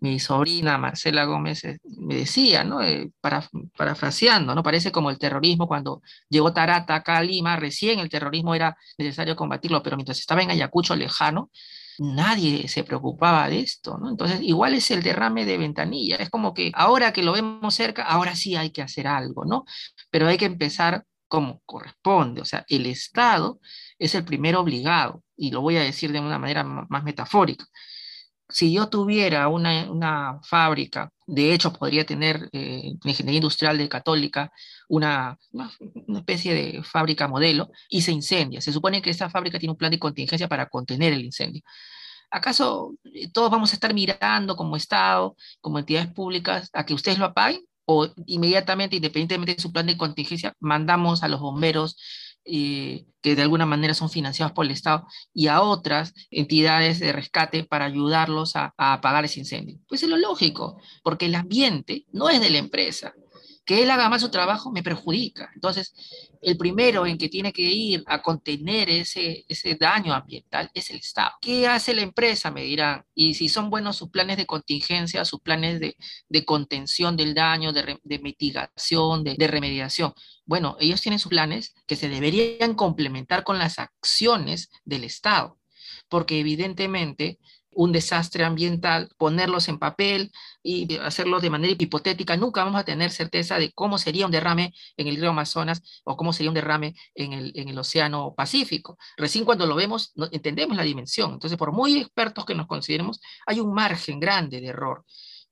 mi 0.00 0.18
sobrina 0.20 0.78
Marcela 0.78 1.24
Gómez 1.24 1.64
eh, 1.64 1.78
me 1.84 2.16
decía, 2.16 2.64
¿no? 2.64 2.82
Eh, 2.82 3.10
para, 3.20 3.48
parafraseando, 3.76 4.54
¿no? 4.54 4.62
Parece 4.62 4.92
como 4.92 5.10
el 5.10 5.18
terrorismo 5.18 5.66
cuando 5.66 6.02
llegó 6.28 6.52
Tarata 6.52 6.94
acá 6.94 7.18
a 7.18 7.22
Lima, 7.22 7.56
recién 7.56 7.98
el 7.98 8.08
terrorismo 8.08 8.54
era 8.54 8.76
necesario 8.96 9.36
combatirlo, 9.36 9.82
pero 9.82 9.96
mientras 9.96 10.18
estaba 10.18 10.42
en 10.42 10.50
Ayacucho 10.50 10.94
lejano, 10.96 11.50
nadie 11.98 12.68
se 12.68 12.84
preocupaba 12.84 13.48
de 13.48 13.60
esto, 13.60 13.98
¿no? 13.98 14.08
Entonces, 14.08 14.40
igual 14.42 14.74
es 14.74 14.90
el 14.90 15.02
derrame 15.02 15.44
de 15.44 15.58
ventanilla, 15.58 16.16
es 16.16 16.30
como 16.30 16.54
que 16.54 16.70
ahora 16.74 17.12
que 17.12 17.22
lo 17.22 17.32
vemos 17.32 17.74
cerca, 17.74 18.04
ahora 18.04 18.36
sí 18.36 18.56
hay 18.56 18.70
que 18.70 18.82
hacer 18.82 19.06
algo, 19.06 19.44
¿no? 19.44 19.64
Pero 20.10 20.28
hay 20.28 20.38
que 20.38 20.46
empezar 20.46 21.04
como 21.28 21.60
corresponde. 21.66 22.40
O 22.40 22.44
sea, 22.44 22.64
el 22.68 22.86
Estado 22.86 23.60
es 23.98 24.14
el 24.14 24.24
primer 24.24 24.56
obligado, 24.56 25.22
y 25.36 25.50
lo 25.50 25.60
voy 25.60 25.76
a 25.76 25.82
decir 25.82 26.12
de 26.12 26.20
una 26.20 26.38
manera 26.38 26.64
más 26.64 27.04
metafórica. 27.04 27.66
Si 28.48 28.72
yo 28.72 28.88
tuviera 28.88 29.48
una, 29.48 30.40
fábrica, 30.42 31.12
de 31.28 31.52
hecho 31.52 31.72
podría 31.74 32.06
tener 32.06 32.48
eh, 32.52 32.80
en 32.84 32.98
Ingeniería 33.04 33.38
Industrial 33.38 33.76
de 33.76 33.88
Católica 33.88 34.50
una, 34.88 35.38
especie 36.16 36.54
de 36.54 36.82
fábrica 36.82 37.28
modelo 37.28 37.70
y 37.90 38.00
se 38.02 38.12
incendia. 38.12 38.62
Se 38.62 38.72
supone 38.72 39.02
que 39.02 39.10
esta 39.10 39.28
fábrica 39.28 39.58
tiene 39.58 39.72
un 39.72 39.78
plan 39.78 39.90
de 39.90 39.98
contingencia 39.98 40.48
para 40.48 40.68
contener 40.68 41.12
el 41.12 41.24
incendio. 41.24 41.62
¿Acaso 42.30 42.94
eh, 43.04 43.30
todos 43.30 43.50
vamos 43.50 43.72
a 43.72 43.74
estar 43.74 43.92
mirando 43.94 44.56
como 44.56 44.76
Estado, 44.76 45.36
como 45.60 45.78
entidades 45.78 46.08
públicas, 46.12 46.70
a 46.72 46.84
que 46.86 46.94
ustedes 46.94 47.18
lo 47.18 47.26
apaguen? 47.26 47.62
o 47.90 48.06
inmediatamente, 48.26 48.96
independientemente 48.96 49.54
de 49.54 49.62
su 49.62 49.72
plan 49.72 49.86
de 49.86 49.96
contingencia, 49.96 50.54
mandamos 50.60 51.22
a 51.22 51.28
los 51.28 51.40
bomberos 51.40 51.96
eh, 52.48 53.06
que 53.20 53.36
de 53.36 53.42
alguna 53.42 53.66
manera 53.66 53.94
son 53.94 54.10
financiados 54.10 54.52
por 54.52 54.64
el 54.64 54.70
Estado 54.70 55.06
y 55.34 55.48
a 55.48 55.60
otras 55.60 56.14
entidades 56.30 56.98
de 57.00 57.12
rescate 57.12 57.64
para 57.64 57.84
ayudarlos 57.84 58.56
a, 58.56 58.74
a 58.76 58.94
apagar 58.94 59.24
ese 59.24 59.40
incendio. 59.40 59.78
Pues 59.88 60.02
es 60.02 60.08
lo 60.08 60.16
lógico, 60.16 60.80
porque 61.02 61.26
el 61.26 61.34
ambiente 61.34 62.06
no 62.12 62.30
es 62.30 62.40
de 62.40 62.50
la 62.50 62.58
empresa, 62.58 63.12
que 63.68 63.82
él 63.82 63.90
haga 63.90 64.08
mal 64.08 64.18
su 64.18 64.30
trabajo 64.30 64.72
me 64.72 64.82
perjudica. 64.82 65.50
Entonces, 65.54 65.92
el 66.40 66.56
primero 66.56 67.04
en 67.04 67.18
que 67.18 67.28
tiene 67.28 67.52
que 67.52 67.60
ir 67.60 68.02
a 68.06 68.22
contener 68.22 68.88
ese, 68.88 69.44
ese 69.46 69.74
daño 69.74 70.14
ambiental 70.14 70.70
es 70.72 70.88
el 70.88 70.96
Estado. 70.96 71.32
¿Qué 71.38 71.68
hace 71.68 71.94
la 71.94 72.00
empresa? 72.00 72.50
Me 72.50 72.62
dirán. 72.62 73.04
Y 73.14 73.34
si 73.34 73.50
son 73.50 73.68
buenos 73.68 73.96
sus 73.96 74.08
planes 74.08 74.38
de 74.38 74.46
contingencia, 74.46 75.22
sus 75.26 75.40
planes 75.40 75.80
de, 75.80 75.98
de 76.30 76.44
contención 76.46 77.14
del 77.14 77.34
daño, 77.34 77.74
de, 77.74 78.18
mitigación, 78.22 79.22
de 79.22 79.46
remediación. 79.46 80.14
Bueno, 80.46 80.78
ellos 80.80 81.02
tienen 81.02 81.18
sus 81.18 81.28
planes 81.28 81.74
que 81.86 81.96
se 81.96 82.08
deberían 82.08 82.72
complementar 82.72 83.44
con 83.44 83.58
las 83.58 83.78
acciones 83.78 84.70
del 84.86 85.04
Estado, 85.04 85.58
porque 86.08 86.40
evidentemente 86.40 87.38
un 87.72 87.92
desastre 87.92 88.44
ambiental, 88.44 89.08
ponerlos 89.16 89.68
en 89.68 89.78
papel 89.78 90.32
y 90.62 90.96
hacerlos 90.98 91.42
de 91.42 91.50
manera 91.50 91.74
hipotética, 91.78 92.36
nunca 92.36 92.64
vamos 92.64 92.80
a 92.80 92.84
tener 92.84 93.10
certeza 93.10 93.58
de 93.58 93.72
cómo 93.72 93.98
sería 93.98 94.26
un 94.26 94.32
derrame 94.32 94.74
en 94.96 95.06
el 95.06 95.16
río 95.16 95.30
Amazonas 95.30 95.82
o 96.04 96.16
cómo 96.16 96.32
sería 96.32 96.50
un 96.50 96.54
derrame 96.54 96.94
en 97.14 97.32
el, 97.32 97.52
en 97.54 97.68
el 97.68 97.78
Océano 97.78 98.34
Pacífico. 98.36 98.98
Recién 99.16 99.44
cuando 99.44 99.66
lo 99.66 99.76
vemos, 99.76 100.12
no, 100.16 100.28
entendemos 100.32 100.76
la 100.76 100.82
dimensión. 100.82 101.34
Entonces, 101.34 101.58
por 101.58 101.72
muy 101.72 101.98
expertos 101.98 102.44
que 102.44 102.54
nos 102.54 102.66
consideremos, 102.66 103.20
hay 103.46 103.60
un 103.60 103.72
margen 103.72 104.18
grande 104.20 104.60
de 104.60 104.68
error 104.68 105.04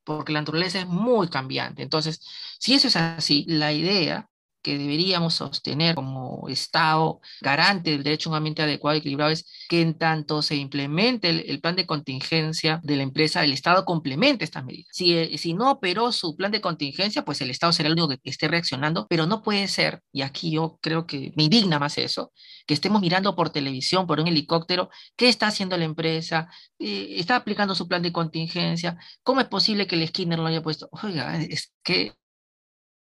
porque 0.05 0.33
la 0.33 0.41
naturaleza 0.41 0.79
es 0.79 0.87
muy 0.87 1.29
cambiante. 1.29 1.83
Entonces, 1.83 2.21
si 2.61 2.75
eso 2.75 2.87
es 2.87 2.97
así, 2.97 3.45
la 3.49 3.73
idea 3.73 4.29
que 4.67 4.77
deberíamos 4.77 5.35
sostener 5.35 5.95
como 5.95 6.49
Estado 6.49 7.21
garante 7.41 7.93
del 7.93 8.03
derecho 8.03 8.29
a 8.29 8.33
un 8.33 8.39
ambiente 8.39 8.63
adecuado 8.63 8.97
y 8.97 8.99
equilibrado 8.99 9.31
es 9.31 9.47
que 9.69 9.81
en 9.81 9.95
tanto 9.97 10.43
se 10.43 10.57
implemente 10.57 11.29
el, 11.31 11.61
plan 11.61 11.77
de 11.77 11.87
contingencia 11.87 12.81
de 12.83 12.97
la 12.97 13.05
empresa, 13.05 13.45
el 13.45 13.53
Estado 13.53 13.85
complemente 13.85 14.45
estas 14.45 14.65
medidas. 14.65 14.89
Si, 14.91 15.17
eh, 15.17 15.39
si 15.39 15.55
no 15.55 15.71
operó 15.71 16.11
su 16.11 16.35
plan 16.35 16.51
de 16.51 16.61
contingencia, 16.61 17.25
pues 17.25 17.41
el 17.43 17.51
Estado 17.51 17.73
será 17.73 17.87
el 17.87 17.93
único 17.93 18.09
que 18.09 18.19
esté 18.25 18.49
reaccionando, 18.49 19.07
pero 19.09 19.25
no 19.27 19.41
puede 19.41 19.69
ser, 19.69 20.03
y 20.13 20.23
aquí 20.23 20.51
yo 20.51 20.81
creo 20.83 21.07
que 21.07 21.33
me 21.37 21.45
indigna 21.45 21.79
más 21.79 21.97
eso, 21.97 22.33
que 22.67 22.75
estemos 22.75 23.01
mirando 23.01 23.37
por 23.37 23.51
televisión, 23.51 24.09
por 24.09 24.19
un 24.19 24.27
helicóptero, 24.27 24.91
qué 25.15 25.29
está 25.29 25.47
haciendo 25.47 25.77
la 25.77 25.85
empresa, 25.85 26.49
eh, 26.81 27.15
está 27.19 27.37
aplicando 27.37 27.77
su 27.77 27.87
plan 27.87 28.03
de 28.03 28.11
contingencia, 28.13 28.99
cómo 29.23 29.41
es 29.41 29.47
posible 29.47 29.87
que 29.87 29.95
el 29.95 30.09
Skinner 30.09 30.41
lo 30.41 30.47
haya 30.47 30.63
puesto. 30.63 30.89
Oiga, 31.05 31.41
es 31.41 31.73
que 31.85 32.15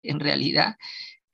en 0.02 0.20
realidad 0.20 0.76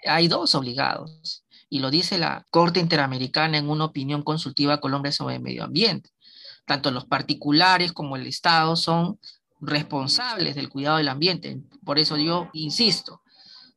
hay 0.07 0.29
dos 0.29 0.55
obligados, 0.55 1.45
y 1.69 1.79
lo 1.79 1.91
dice 1.91 2.19
la 2.19 2.47
Corte 2.51 2.81
Interamericana 2.81 3.57
en 3.57 3.71
una 3.71 3.87
opinión 3.87 4.23
consultiva 4.23 4.81
Colombia 4.81 5.11
sobre 5.11 5.37
el 5.37 5.43
medio 5.43 5.65
ambiente. 5.65 6.11
Tanto 6.67 6.91
los 6.91 7.07
particulares 7.07 7.93
como 7.93 8.17
el 8.17 8.27
Estado 8.27 8.77
son 8.77 9.19
responsables 9.61 10.55
del 10.55 10.69
cuidado 10.69 10.99
del 10.99 11.09
ambiente. 11.09 11.63
Por 11.85 11.99
eso 11.99 12.17
yo 12.19 12.51
insisto, 12.53 13.23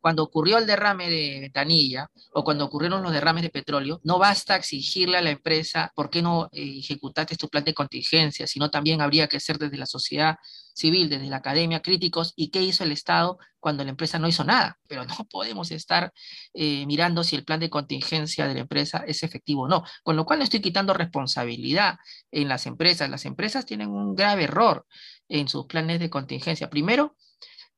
cuando 0.01 0.23
ocurrió 0.23 0.57
el 0.57 0.67
derrame 0.67 1.09
de 1.09 1.39
ventanilla 1.39 2.11
o 2.33 2.43
cuando 2.43 2.65
ocurrieron 2.65 3.01
los 3.01 3.11
derrames 3.11 3.43
de 3.43 3.49
petróleo, 3.49 4.01
no 4.03 4.19
basta 4.19 4.55
exigirle 4.55 5.17
a 5.17 5.21
la 5.21 5.31
empresa 5.31 5.91
por 5.95 6.09
qué 6.09 6.21
no 6.21 6.49
eh, 6.51 6.79
ejecutaste 6.79 7.37
tu 7.37 7.47
plan 7.49 7.63
de 7.63 7.73
contingencia, 7.73 8.45
sino 8.45 8.69
también 8.69 9.01
habría 9.01 9.27
que 9.27 9.39
ser 9.39 9.57
desde 9.57 9.77
la 9.77 9.85
sociedad 9.85 10.37
civil, 10.75 11.09
desde 11.09 11.27
la 11.27 11.37
academia, 11.37 11.81
críticos, 11.81 12.33
y 12.35 12.49
qué 12.49 12.61
hizo 12.61 12.83
el 12.83 12.91
Estado 12.91 13.39
cuando 13.59 13.83
la 13.83 13.89
empresa 13.89 14.19
no 14.19 14.27
hizo 14.27 14.43
nada. 14.43 14.77
Pero 14.87 15.05
no 15.05 15.15
podemos 15.31 15.71
estar 15.71 16.13
eh, 16.53 16.85
mirando 16.85 17.23
si 17.23 17.35
el 17.35 17.45
plan 17.45 17.59
de 17.59 17.69
contingencia 17.69 18.47
de 18.47 18.53
la 18.53 18.59
empresa 18.61 19.03
es 19.07 19.23
efectivo 19.23 19.63
o 19.63 19.67
no, 19.67 19.83
con 20.03 20.15
lo 20.15 20.25
cual 20.25 20.39
no 20.39 20.43
estoy 20.43 20.59
quitando 20.59 20.93
responsabilidad 20.93 21.97
en 22.31 22.49
las 22.49 22.65
empresas. 22.65 23.09
Las 23.09 23.25
empresas 23.25 23.65
tienen 23.65 23.89
un 23.89 24.15
grave 24.15 24.43
error 24.43 24.85
en 25.29 25.47
sus 25.47 25.65
planes 25.65 25.99
de 25.99 26.09
contingencia. 26.09 26.69
Primero, 26.69 27.15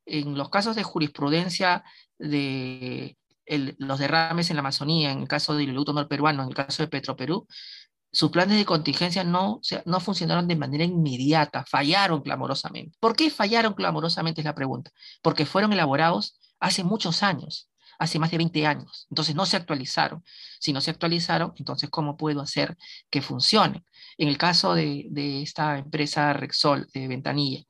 en 0.06 0.36
los 0.36 0.50
casos 0.50 0.76
de 0.76 0.84
jurisprudencia 0.84 1.84
de 2.18 3.16
los 3.78 4.00
derrames 4.00 4.50
en 4.50 4.58
la 4.58 4.62
Amazonía, 4.62 5.12
en 5.12 5.22
el 5.22 5.28
caso 5.28 5.56
del 5.56 5.70
oleoducto 5.70 5.94
norperuano, 5.94 6.44
en 6.44 6.50
el 6.50 6.56
caso 6.56 6.84
de 6.84 6.90
Petroperú, 6.90 7.48
sus 8.12 8.32
planes 8.32 8.58
de 8.58 8.66
contingencia 8.66 9.24
no, 9.24 9.62
no 9.86 10.00
funcionaron 10.00 10.48
de 10.48 10.56
manera 10.56 10.84
inmediata, 10.84 11.66
fallaron 11.66 12.22
clamorosamente. 12.22 12.98
¿Por 13.00 13.16
qué 13.16 13.30
fallaron 13.30 13.74
clamorosamente 13.74 14.42
es 14.42 14.46
la 14.46 14.56
pregunta? 14.56 14.92
Porque 15.22 15.46
fueron 15.46 15.74
elaborados 15.74 16.40
hace 16.60 16.84
muchos 16.84 17.22
años, 17.22 17.70
hace 18.00 18.20
más 18.20 18.32
de 18.32 18.38
20 18.38 18.66
años. 18.66 19.08
Entonces 19.10 19.36
no 19.36 19.46
se 19.46 19.58
actualizaron. 19.58 20.24
Si 20.60 20.74
no 20.74 20.82
se 20.82 20.92
actualizaron, 20.92 21.54
entonces 21.58 21.90
¿cómo 21.90 22.18
puedo 22.18 22.42
hacer 22.42 22.78
que 23.10 23.22
funcionen? 23.22 23.86
En 24.18 24.28
el 24.30 24.38
caso 24.38 24.74
de, 24.74 25.08
de 25.10 25.42
esta 25.42 25.78
empresa 25.78 26.34
Rexol 26.34 26.88
de 26.94 27.08
Ventanilla, 27.08 27.64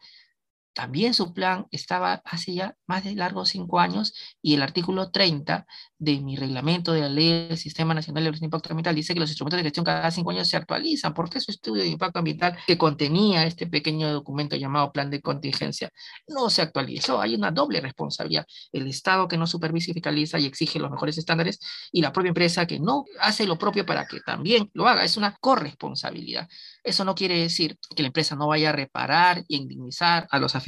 también 0.78 1.16
su 1.16 1.34
plan 1.34 1.66
estaba 1.72 2.22
hace 2.24 2.54
ya 2.54 2.76
más 2.86 3.04
de 3.04 3.16
largos 3.16 3.50
cinco 3.50 3.80
años 3.80 4.14
y 4.44 4.54
el 4.54 4.62
artículo 4.62 5.10
30 5.10 5.66
de 5.98 6.20
mi 6.22 6.36
reglamento 6.36 6.94
de 6.94 7.02
la 7.02 7.10
ley 7.10 7.48
del 7.48 7.58
Sistema 7.58 7.96
Nacional 7.96 8.32
de 8.32 8.46
Impacto 8.46 8.70
Ambiental 8.70 8.94
dice 8.94 9.16
que 9.16 9.20
los 9.20 9.32
instrumentos 9.32 9.58
de 9.58 9.64
gestión 9.64 9.84
cada 9.84 10.12
cinco 10.12 10.30
años 10.30 10.48
se 10.48 10.56
actualizan. 10.56 11.16
¿Por 11.16 11.32
qué 11.32 11.40
su 11.40 11.50
estudio 11.50 11.82
de 11.82 11.90
impacto 11.90 12.20
ambiental 12.20 12.56
que 12.68 12.78
contenía 12.78 13.44
este 13.48 13.66
pequeño 13.66 14.14
documento 14.14 14.56
llamado 14.56 14.92
plan 14.92 15.10
de 15.10 15.20
contingencia 15.20 15.90
no 16.28 16.48
se 16.52 16.62
actualizó? 16.62 17.20
Hay 17.20 17.34
una 17.34 17.50
doble 17.50 17.82
responsabilidad. 17.82 18.46
El 18.72 18.86
Estado 18.86 19.28
que 19.28 19.38
no 19.38 19.48
supervisa 19.48 19.90
y 19.90 19.96
fiscaliza 19.96 20.38
y 20.38 20.46
exige 20.46 20.78
los 20.78 20.92
mejores 20.92 21.18
estándares 21.18 21.60
y 21.92 22.02
la 22.02 22.12
propia 22.12 22.30
empresa 22.30 22.68
que 22.68 22.80
no 22.80 23.06
hace 23.20 23.48
lo 23.48 23.58
propio 23.58 23.84
para 23.84 24.06
que 24.06 24.20
también 24.20 24.70
lo 24.76 24.88
haga. 24.88 25.04
Es 25.04 25.18
una 25.18 25.36
corresponsabilidad. 25.40 26.48
Eso 26.84 27.04
no 27.04 27.16
quiere 27.16 27.40
decir 27.40 27.80
que 27.96 28.04
la 28.04 28.10
empresa 28.10 28.36
no 28.36 28.48
vaya 28.48 28.70
a 28.70 28.74
reparar 28.74 29.44
y 29.48 29.56
indemnizar 29.58 30.28
a 30.30 30.38
los 30.38 30.54
afectados 30.54 30.67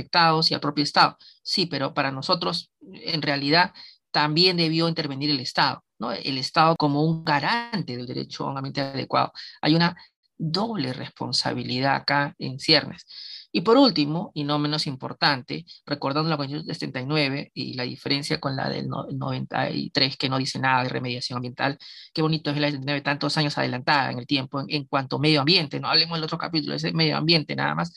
y 0.50 0.54
al 0.54 0.60
propio 0.60 0.84
Estado. 0.84 1.18
Sí, 1.44 1.66
pero 1.66 1.94
para 1.94 2.12
nosotros, 2.12 2.72
en 2.82 3.22
realidad, 3.22 3.74
también 4.12 4.58
debió 4.58 4.88
intervenir 4.88 5.30
el 5.30 5.40
Estado, 5.40 5.84
¿no? 6.00 6.12
El 6.12 6.38
Estado 6.38 6.76
como 6.78 7.04
un 7.04 7.24
garante 7.24 7.96
del 7.96 8.08
derecho 8.08 8.46
a 8.46 8.52
un 8.52 8.58
ambiente 8.58 8.82
adecuado. 8.82 9.32
Hay 9.62 9.76
una 9.76 9.96
doble 10.38 10.94
responsabilidad 10.94 11.96
acá 11.96 12.34
en 12.40 12.60
ciernes. 12.60 13.06
Y 13.52 13.62
por 13.62 13.78
último, 13.78 14.32
y 14.36 14.44
no 14.44 14.60
menos 14.60 14.86
importante, 14.86 15.66
recordando 15.86 16.30
la 16.30 16.38
Constitución 16.38 16.68
del 16.68 16.76
79 16.76 17.52
y 17.54 17.74
la 17.74 17.84
diferencia 17.84 18.40
con 18.40 18.56
la 18.56 18.70
del 18.70 18.88
93, 18.88 20.18
que 20.18 20.30
no 20.30 20.38
dice 20.38 20.60
nada 20.60 20.84
de 20.84 20.90
remediación 20.90 21.38
ambiental, 21.38 21.78
qué 22.14 22.22
bonito 22.22 22.52
es 22.52 22.58
la 22.58 22.68
del 22.68 22.76
79, 22.76 23.02
tantos 23.02 23.38
años 23.38 23.58
adelantada 23.58 24.12
en 24.12 24.20
el 24.20 24.28
tiempo 24.28 24.64
en, 24.68 24.86
cuanto 24.86 25.16
a 25.16 25.20
medio 25.20 25.42
ambiente, 25.42 25.80
no 25.80 25.90
hablemos 25.90 26.18
del 26.18 26.26
otro 26.26 26.38
capítulo, 26.38 26.76
ese 26.76 26.94
medio 26.94 27.18
ambiente 27.18 27.56
nada 27.56 27.74
más, 27.74 27.94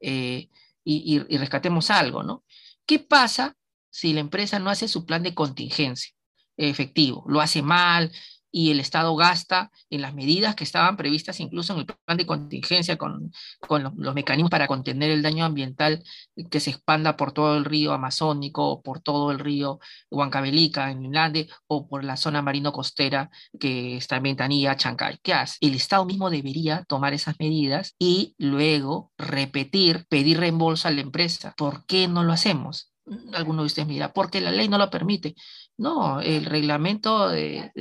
eh, 0.00 0.48
y, 0.84 1.18
rescatemos 1.36 1.90
algo, 1.90 2.22
¿no? 2.22 2.44
¿Qué 2.86 2.98
pasa 2.98 3.56
si 3.90 4.12
la 4.12 4.20
empresa 4.20 4.58
no 4.58 4.70
hace 4.70 4.88
su 4.88 5.04
plan 5.04 5.22
de 5.22 5.34
contingencia 5.34 6.12
efectivo? 6.56 7.24
Lo 7.26 7.40
hace 7.40 7.62
mal, 7.62 8.12
y 8.52 8.70
el 8.70 8.78
Estado 8.78 9.16
gasta 9.16 9.70
en 9.90 10.02
las 10.02 10.14
medidas 10.14 10.54
que 10.54 10.64
estaban 10.64 10.96
previstas 10.96 11.40
incluso 11.40 11.72
en 11.72 11.80
el 11.80 11.86
plan 11.86 12.18
de 12.18 12.26
contingencia 12.26 12.96
con, 12.96 13.32
con 13.66 13.82
los, 13.82 14.14
mecanismos 14.14 14.50
para 14.50 14.68
contener 14.68 15.10
el 15.10 15.22
daño 15.22 15.44
ambiental 15.44 16.04
que 16.50 16.60
se 16.60 16.70
expanda 16.70 17.16
por 17.16 17.32
todo 17.32 17.56
el 17.56 17.64
río 17.64 17.92
Amazónico 17.92 18.82
por 18.82 19.00
todo 19.00 19.30
el 19.30 19.38
río 19.38 19.80
Huancavelica 20.10 20.90
en 20.90 21.04
Inlande 21.04 21.48
o 21.66 21.88
por 21.88 22.04
la 22.04 22.16
zona 22.16 22.42
marino-costera 22.42 23.30
que 23.58 23.96
está 23.96 24.16
en 24.16 24.24
Ventanilla, 24.24 24.76
Chancay. 24.76 25.18
¿Qué 25.22 25.32
hace? 25.32 25.56
El 25.60 25.74
Estado 25.74 26.04
mismo 26.04 26.30
debería 26.30 26.84
tomar 26.84 27.14
esas 27.14 27.36
medidas 27.38 27.94
y 27.98 28.34
luego 28.38 29.12
repetir, 29.16 30.06
pedir 30.08 30.38
reembolso 30.38 30.88
a 30.88 30.90
la 30.90 31.00
empresa. 31.00 31.54
¿Por 31.56 31.86
qué 31.86 32.08
no 32.08 32.22
lo 32.22 32.32
hacemos? 32.32 32.92
Alguno 33.34 33.62
de 33.62 33.66
ustedes 33.66 33.88
me 33.88 33.94
dirá, 33.94 34.12
porque 34.12 34.40
la 34.40 34.52
ley 34.52 34.68
no 34.68 34.78
lo 34.78 34.90
permite. 34.90 35.34
No, 35.78 36.20
el 36.20 36.44
reglamento 36.44 37.28
de, 37.28 37.72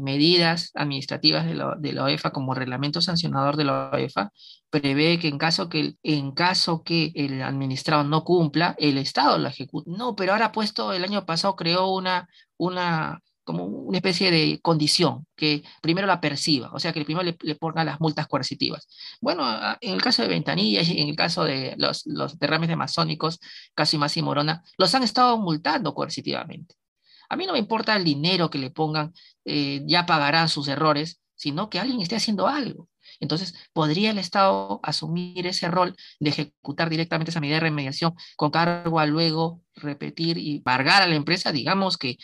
medidas 0.00 0.70
administrativas 0.74 1.46
de 1.46 1.54
la, 1.54 1.74
de 1.78 1.92
la, 1.92 2.04
OEFA 2.04 2.30
como 2.32 2.54
reglamento 2.54 3.00
sancionador 3.00 3.56
de 3.56 3.64
la 3.64 3.90
OEFA 3.92 4.30
prevé 4.70 5.18
que 5.18 5.28
en 5.28 5.38
caso 5.38 5.68
que, 5.68 5.94
en 6.02 6.32
caso 6.32 6.82
que 6.84 7.12
el 7.14 7.42
administrado 7.42 8.04
no 8.04 8.24
cumpla, 8.24 8.76
el 8.78 8.98
Estado 8.98 9.38
lo 9.38 9.48
ejecuta. 9.48 9.90
No, 9.90 10.14
pero 10.14 10.32
ahora 10.32 10.52
puesto, 10.52 10.92
el 10.92 11.02
año 11.02 11.26
pasado 11.26 11.56
creó 11.56 11.88
una, 11.88 12.28
una 12.56 13.20
como 13.44 13.64
una 13.64 13.98
especie 13.98 14.30
de 14.30 14.60
condición, 14.60 15.26
que 15.34 15.64
primero 15.82 16.06
la 16.06 16.20
perciba, 16.20 16.70
o 16.72 16.78
sea, 16.78 16.92
que 16.92 17.04
primero 17.04 17.24
le, 17.24 17.36
le 17.42 17.56
ponga 17.56 17.84
las 17.84 18.00
multas 18.00 18.28
coercitivas. 18.28 18.86
Bueno, 19.20 19.44
en 19.80 19.94
el 19.94 20.02
caso 20.02 20.22
de 20.22 20.28
Ventanilla 20.28 20.82
y 20.82 21.00
en 21.00 21.08
el 21.08 21.16
caso 21.16 21.44
de 21.44 21.74
los, 21.76 22.06
los 22.06 22.38
derrames 22.38 22.68
de 22.68 22.76
masónicos, 22.76 23.40
caso 23.74 23.98
y 24.14 24.22
Morona, 24.22 24.62
los 24.78 24.94
han 24.94 25.02
estado 25.02 25.38
multando 25.38 25.94
coercitivamente. 25.94 26.76
A 27.30 27.36
mí 27.36 27.46
no 27.46 27.54
me 27.54 27.58
importa 27.58 27.96
el 27.96 28.04
dinero 28.04 28.50
que 28.50 28.58
le 28.58 28.70
pongan, 28.70 29.14
eh, 29.44 29.82
ya 29.86 30.04
pagarán 30.04 30.48
sus 30.50 30.68
errores, 30.68 31.22
sino 31.36 31.70
que 31.70 31.78
alguien 31.78 32.00
esté 32.02 32.16
haciendo 32.16 32.46
algo. 32.48 32.88
Entonces, 33.18 33.54
¿podría 33.72 34.10
el 34.10 34.18
Estado 34.18 34.80
asumir 34.82 35.46
ese 35.46 35.68
rol 35.68 35.96
de 36.20 36.30
ejecutar 36.30 36.90
directamente 36.90 37.30
esa 37.30 37.40
medida 37.40 37.56
de 37.56 37.60
remediación 37.60 38.14
con 38.36 38.50
cargo 38.50 38.98
a 39.00 39.06
luego 39.06 39.62
repetir 39.74 40.38
y 40.38 40.56
embargar 40.58 41.02
a 41.02 41.06
la 41.06 41.14
empresa? 41.14 41.52
Digamos 41.52 41.96
que 41.96 42.18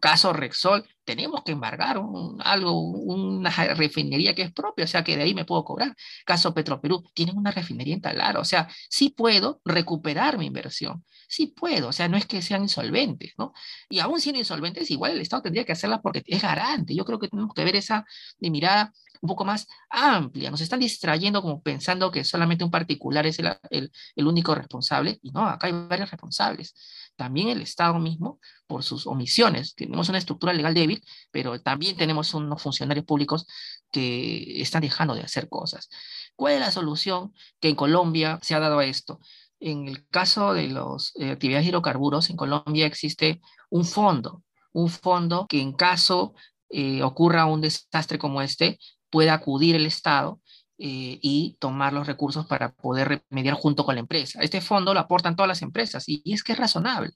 caso 0.00 0.32
Rexol, 0.32 0.86
tenemos 1.04 1.42
que 1.44 1.52
embargar 1.52 2.00
algo, 2.40 2.80
una 2.80 3.50
refinería 3.50 4.34
que 4.34 4.42
es 4.42 4.52
propia, 4.52 4.84
o 4.84 4.88
sea 4.88 5.02
que 5.02 5.16
de 5.16 5.24
ahí 5.24 5.34
me 5.34 5.44
puedo 5.44 5.64
cobrar. 5.64 5.94
Caso 6.24 6.54
Petroperú, 6.54 7.02
tienen 7.14 7.36
una 7.36 7.50
refinería 7.50 7.94
en 7.94 8.36
o 8.36 8.44
sea, 8.44 8.68
sí 8.88 9.10
puedo 9.10 9.60
recuperar 9.64 10.38
mi 10.38 10.46
inversión, 10.46 11.04
sí 11.28 11.48
puedo, 11.48 11.88
o 11.88 11.92
sea, 11.92 12.08
no 12.08 12.16
es 12.16 12.26
que 12.26 12.42
sean 12.42 12.62
insolventes, 12.62 13.34
¿no? 13.38 13.52
Y 13.88 13.98
aún 14.00 14.20
siendo 14.20 14.38
insolventes, 14.38 14.90
igual 14.90 15.12
el 15.12 15.20
Estado 15.20 15.42
tendría 15.42 15.64
que 15.64 15.72
hacerla 15.72 16.00
porque 16.02 16.22
es 16.26 16.42
garante. 16.42 16.94
Yo 16.94 17.04
creo 17.04 17.18
que 17.18 17.28
tenemos 17.28 17.54
que 17.54 17.64
ver 17.64 17.76
esa 17.76 18.04
mirada 18.38 18.92
un 19.20 19.28
poco 19.28 19.44
más 19.44 19.66
amplia. 19.90 20.50
Nos 20.50 20.60
están 20.60 20.80
distrayendo 20.80 21.42
como 21.42 21.62
pensando 21.62 22.10
que 22.10 22.24
solamente 22.24 22.64
un 22.64 22.70
particular 22.70 23.26
es 23.26 23.38
el, 23.38 23.48
el, 23.70 23.90
el 24.14 24.26
único 24.26 24.54
responsable, 24.54 25.18
y 25.22 25.30
no, 25.30 25.46
acá 25.46 25.66
hay 25.68 25.72
varios 25.72 26.10
responsables 26.10 26.74
también 27.16 27.48
el 27.48 27.62
Estado 27.62 27.98
mismo 27.98 28.38
por 28.66 28.82
sus 28.82 29.06
omisiones. 29.06 29.74
Tenemos 29.74 30.08
una 30.08 30.18
estructura 30.18 30.52
legal 30.52 30.74
débil, 30.74 31.02
pero 31.30 31.60
también 31.60 31.96
tenemos 31.96 32.34
unos 32.34 32.62
funcionarios 32.62 33.06
públicos 33.06 33.46
que 33.90 34.60
están 34.60 34.82
dejando 34.82 35.14
de 35.14 35.22
hacer 35.22 35.48
cosas. 35.48 35.88
¿Cuál 36.36 36.54
es 36.54 36.60
la 36.60 36.70
solución 36.70 37.32
que 37.60 37.68
en 37.68 37.74
Colombia 37.74 38.38
se 38.42 38.54
ha 38.54 38.60
dado 38.60 38.78
a 38.78 38.84
esto? 38.84 39.20
En 39.60 39.88
el 39.88 40.06
caso 40.08 40.52
de 40.52 40.68
las 40.68 41.12
eh, 41.16 41.30
actividades 41.30 41.64
de 41.64 41.70
hidrocarburos, 41.70 42.30
en 42.30 42.36
Colombia 42.36 42.86
existe 42.86 43.40
un 43.70 43.84
fondo, 43.84 44.42
un 44.72 44.90
fondo 44.90 45.46
que 45.48 45.60
en 45.60 45.72
caso 45.72 46.34
eh, 46.68 47.02
ocurra 47.02 47.46
un 47.46 47.60
desastre 47.60 48.18
como 48.18 48.42
este, 48.42 48.78
pueda 49.10 49.34
acudir 49.34 49.76
el 49.76 49.86
Estado 49.86 50.40
eh, 50.78 51.18
y 51.22 51.56
tomar 51.58 51.94
los 51.94 52.06
recursos 52.06 52.46
para 52.46 52.72
poder 52.74 53.22
remediar 53.30 53.54
junto 53.54 53.84
con 53.84 53.94
la 53.94 54.00
empresa. 54.00 54.40
Este 54.42 54.60
fondo 54.60 54.92
lo 54.92 55.00
aportan 55.00 55.34
todas 55.34 55.48
las 55.48 55.62
empresas 55.62 56.04
y, 56.06 56.22
es 56.26 56.44
que 56.44 56.52
es 56.52 56.58
razonable. 56.58 57.12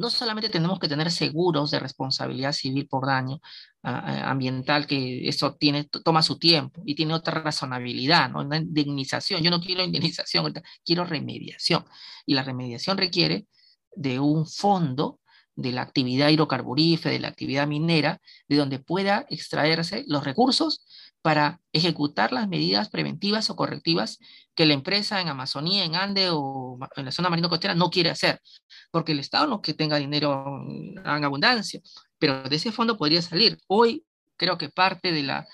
No 0.00 0.08
solamente 0.08 0.48
tenemos 0.48 0.78
que 0.78 0.88
tener 0.88 1.10
seguros 1.10 1.70
de 1.70 1.78
responsabilidad 1.78 2.52
civil 2.52 2.88
por 2.88 3.06
daño 3.06 3.38
ambiental, 3.82 4.86
que 4.86 5.28
eso 5.28 5.56
tiene, 5.56 5.84
toma 5.84 6.22
su 6.22 6.38
tiempo 6.38 6.82
y 6.86 6.94
tiene 6.94 7.12
otra 7.12 7.42
razonabilidad, 7.42 8.30
¿no? 8.30 8.40
Una 8.40 8.56
indemnización. 8.56 9.42
Yo 9.42 9.50
no 9.50 9.60
quiero 9.60 9.84
indemnización, 9.84 10.54
quiero 10.86 11.04
remediación. 11.04 11.84
Y 12.24 12.32
la 12.32 12.42
remediación 12.42 12.96
requiere 12.96 13.46
de 13.94 14.18
un 14.18 14.46
fondo 14.46 15.20
de 15.54 15.72
la 15.72 15.82
actividad 15.82 16.30
hidrocarburífera, 16.30 17.12
de 17.12 17.20
la 17.20 17.28
actividad 17.28 17.66
minera, 17.66 18.22
de 18.48 18.56
donde 18.56 18.78
pueda 18.78 19.26
extraerse 19.28 20.04
los 20.06 20.24
recursos 20.24 20.86
para 21.22 21.60
ejecutar 21.72 22.32
las 22.32 22.48
medidas 22.48 22.88
preventivas 22.88 23.50
o 23.50 23.56
correctivas 23.56 24.18
que 24.54 24.66
la 24.66 24.74
empresa 24.74 25.20
en 25.20 25.28
Amazonía, 25.28 25.84
en 25.84 25.94
Ande 25.94 26.28
o 26.30 26.78
en 26.96 27.04
la 27.04 27.12
zona 27.12 27.28
marino 27.28 27.48
costera 27.48 27.74
no 27.74 27.90
quiere 27.90 28.10
hacer, 28.10 28.40
porque 28.90 29.12
el 29.12 29.20
Estado 29.20 29.46
no 29.46 29.56
es 29.56 29.62
que 29.62 29.74
tenga 29.74 29.96
dinero 29.98 30.62
en 30.66 31.24
abundancia, 31.24 31.80
pero 32.18 32.42
de 32.42 32.56
ese 32.56 32.72
fondo 32.72 32.96
podría 32.96 33.20
salir. 33.22 33.58
Hoy 33.66 34.04
creo 34.36 34.56
que 34.56 34.70
parte 34.70 35.12
de 35.12 35.22
la 35.22 35.46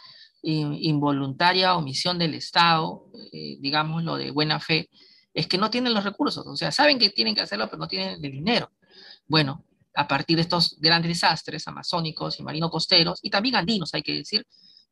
involuntaria 0.42 1.75
omisión 1.75 2.18
del 2.18 2.35
Estado, 2.35 3.11
eh, 3.32 3.56
digamos 3.58 4.04
lo 4.04 4.16
de 4.16 4.30
buena 4.30 4.61
fe, 4.61 4.88
es 5.35 5.49
que 5.49 5.58
no 5.58 5.70
tienen 5.70 5.92
los 5.92 6.04
recursos, 6.04 6.46
o 6.46 6.56
sea, 6.56 6.70
saben 6.70 6.98
que 6.98 7.11
tienen 7.11 7.35
que 7.35 7.42
hacerlo, 7.42 7.66
pero 7.66 7.79
no 7.79 7.88
tienen 7.88 8.14
el 8.14 8.33
dinero. 8.33 8.70
Bueno, 9.26 9.64
a 9.94 10.07
partir 10.07 10.37
de 10.37 10.42
estos 10.42 10.76
grandes 10.79 11.09
desastres 11.09 11.66
amazónicos 11.66 12.38
y 12.38 12.42
marino 12.42 12.70
costeros, 12.70 13.18
y 13.22 13.31
también 13.31 13.57
andinos, 13.57 13.92
hay 13.92 14.02
que 14.02 14.14
decir, 14.14 14.46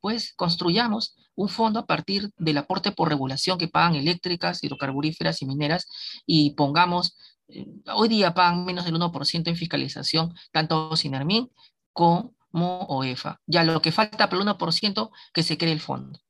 pues 0.05 0.35
construyamos 0.37 1.17
un 1.35 1.49
fondo 1.49 1.81
a 1.81 1.87
partir 1.87 2.31
del 2.37 2.59
aporte 2.59 2.93
por 2.93 3.09
regulación 3.09 3.57
que 3.57 3.69
pagan 3.69 3.95
eléctricas, 3.95 4.63
hidrocarburíferas 4.63 5.41
y 5.41 5.47
mineras 5.47 5.89
y 6.27 6.51
pongamos, 6.51 7.17
eh, 7.49 7.65
hoy 7.91 8.11
día 8.11 8.35
pagan 8.35 8.67
menos 8.67 8.85
del 8.85 8.97
1% 8.97 9.49
en 9.49 9.57
fiscalización, 9.57 10.35
tanto 10.53 10.95
Sinermin 10.95 11.51
como 11.95 12.35
OEFA. 12.53 13.41
Ya 13.47 13.65
lo 13.65 13.81
que 13.81 13.93
falta 13.93 14.29
por 14.29 14.43
el 14.43 14.47
1% 14.47 15.11
que 15.33 15.43
se 15.43 15.57
cree 15.57 15.73
el 15.73 15.81
fondo. 15.81 16.21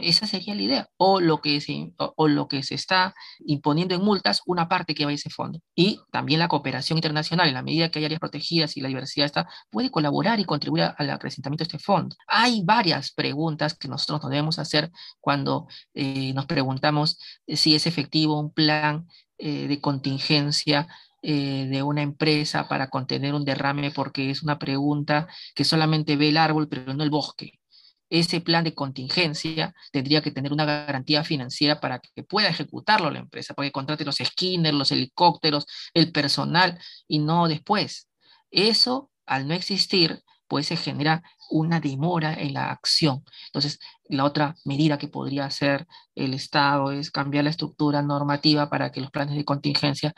Esa 0.00 0.26
sería 0.26 0.54
la 0.54 0.62
idea. 0.62 0.88
O 0.96 1.20
lo, 1.20 1.40
que 1.40 1.60
se, 1.60 1.92
o, 1.96 2.28
lo 2.28 2.48
que 2.48 2.62
se 2.62 2.74
está 2.74 3.14
imponiendo 3.40 3.94
en 3.94 4.02
multas, 4.02 4.42
una 4.46 4.68
parte 4.68 4.94
que 4.94 5.04
va 5.04 5.10
a 5.10 5.14
ese 5.14 5.30
fondo. 5.30 5.60
Y 5.74 6.00
también 6.12 6.38
la 6.38 6.48
cooperación 6.48 6.98
internacional, 6.98 7.48
en 7.48 7.54
la 7.54 7.62
medida 7.62 7.90
que 7.90 7.98
hay 7.98 8.04
áreas 8.04 8.20
protegidas 8.20 8.76
y 8.76 8.80
la 8.80 8.88
diversidad 8.88 9.26
está, 9.26 9.48
puede 9.70 9.90
colaborar 9.90 10.40
y 10.40 10.44
contribuir 10.44 10.92
al 10.96 11.10
acrecentamiento 11.10 11.64
de 11.64 11.68
este 11.68 11.78
fondo. 11.78 12.16
Hay 12.26 12.62
varias 12.64 13.12
preguntas 13.12 13.74
que 13.74 13.88
nosotros 13.88 14.22
nos 14.22 14.30
debemos 14.30 14.58
hacer 14.58 14.90
cuando 15.20 15.66
eh, 15.94 16.32
nos 16.34 16.46
preguntamos 16.46 17.18
si 17.46 17.74
es 17.74 17.86
efectivo 17.86 18.38
un 18.38 18.52
plan 18.52 19.06
eh, 19.38 19.66
de 19.68 19.80
contingencia 19.80 20.86
eh, 21.22 21.66
de 21.70 21.82
una 21.82 22.02
empresa 22.02 22.66
para 22.68 22.88
contener 22.88 23.34
un 23.34 23.44
derrame, 23.44 23.90
porque 23.90 24.30
es 24.30 24.42
una 24.42 24.58
pregunta 24.58 25.28
que 25.54 25.64
solamente 25.64 26.16
ve 26.16 26.30
el 26.30 26.38
árbol, 26.38 26.68
pero 26.68 26.94
no 26.94 27.02
el 27.02 27.10
bosque 27.10 27.59
ese 28.10 28.40
plan 28.40 28.64
de 28.64 28.74
contingencia 28.74 29.72
tendría 29.92 30.20
que 30.20 30.32
tener 30.32 30.52
una 30.52 30.64
garantía 30.64 31.24
financiera 31.24 31.80
para 31.80 32.00
que 32.00 32.24
pueda 32.24 32.48
ejecutarlo 32.48 33.10
la 33.10 33.20
empresa, 33.20 33.54
para 33.54 33.68
que 33.68 33.72
contrate 33.72 34.04
los 34.04 34.16
skinners, 34.16 34.76
los 34.76 34.90
helicópteros, 34.92 35.66
el 35.94 36.12
personal 36.12 36.78
y 37.06 37.20
no 37.20 37.48
después. 37.48 38.08
Eso, 38.50 39.10
al 39.26 39.46
no 39.46 39.54
existir, 39.54 40.22
pues 40.48 40.66
se 40.66 40.76
genera 40.76 41.22
una 41.50 41.78
demora 41.78 42.34
en 42.34 42.54
la 42.54 42.72
acción. 42.72 43.24
Entonces, 43.46 43.78
la 44.08 44.24
otra 44.24 44.56
medida 44.64 44.98
que 44.98 45.06
podría 45.06 45.44
hacer 45.44 45.86
el 46.16 46.34
Estado 46.34 46.90
es 46.90 47.12
cambiar 47.12 47.44
la 47.44 47.50
estructura 47.50 48.02
normativa 48.02 48.68
para 48.68 48.90
que 48.90 49.00
los 49.00 49.12
planes 49.12 49.36
de 49.36 49.44
contingencia 49.44 50.12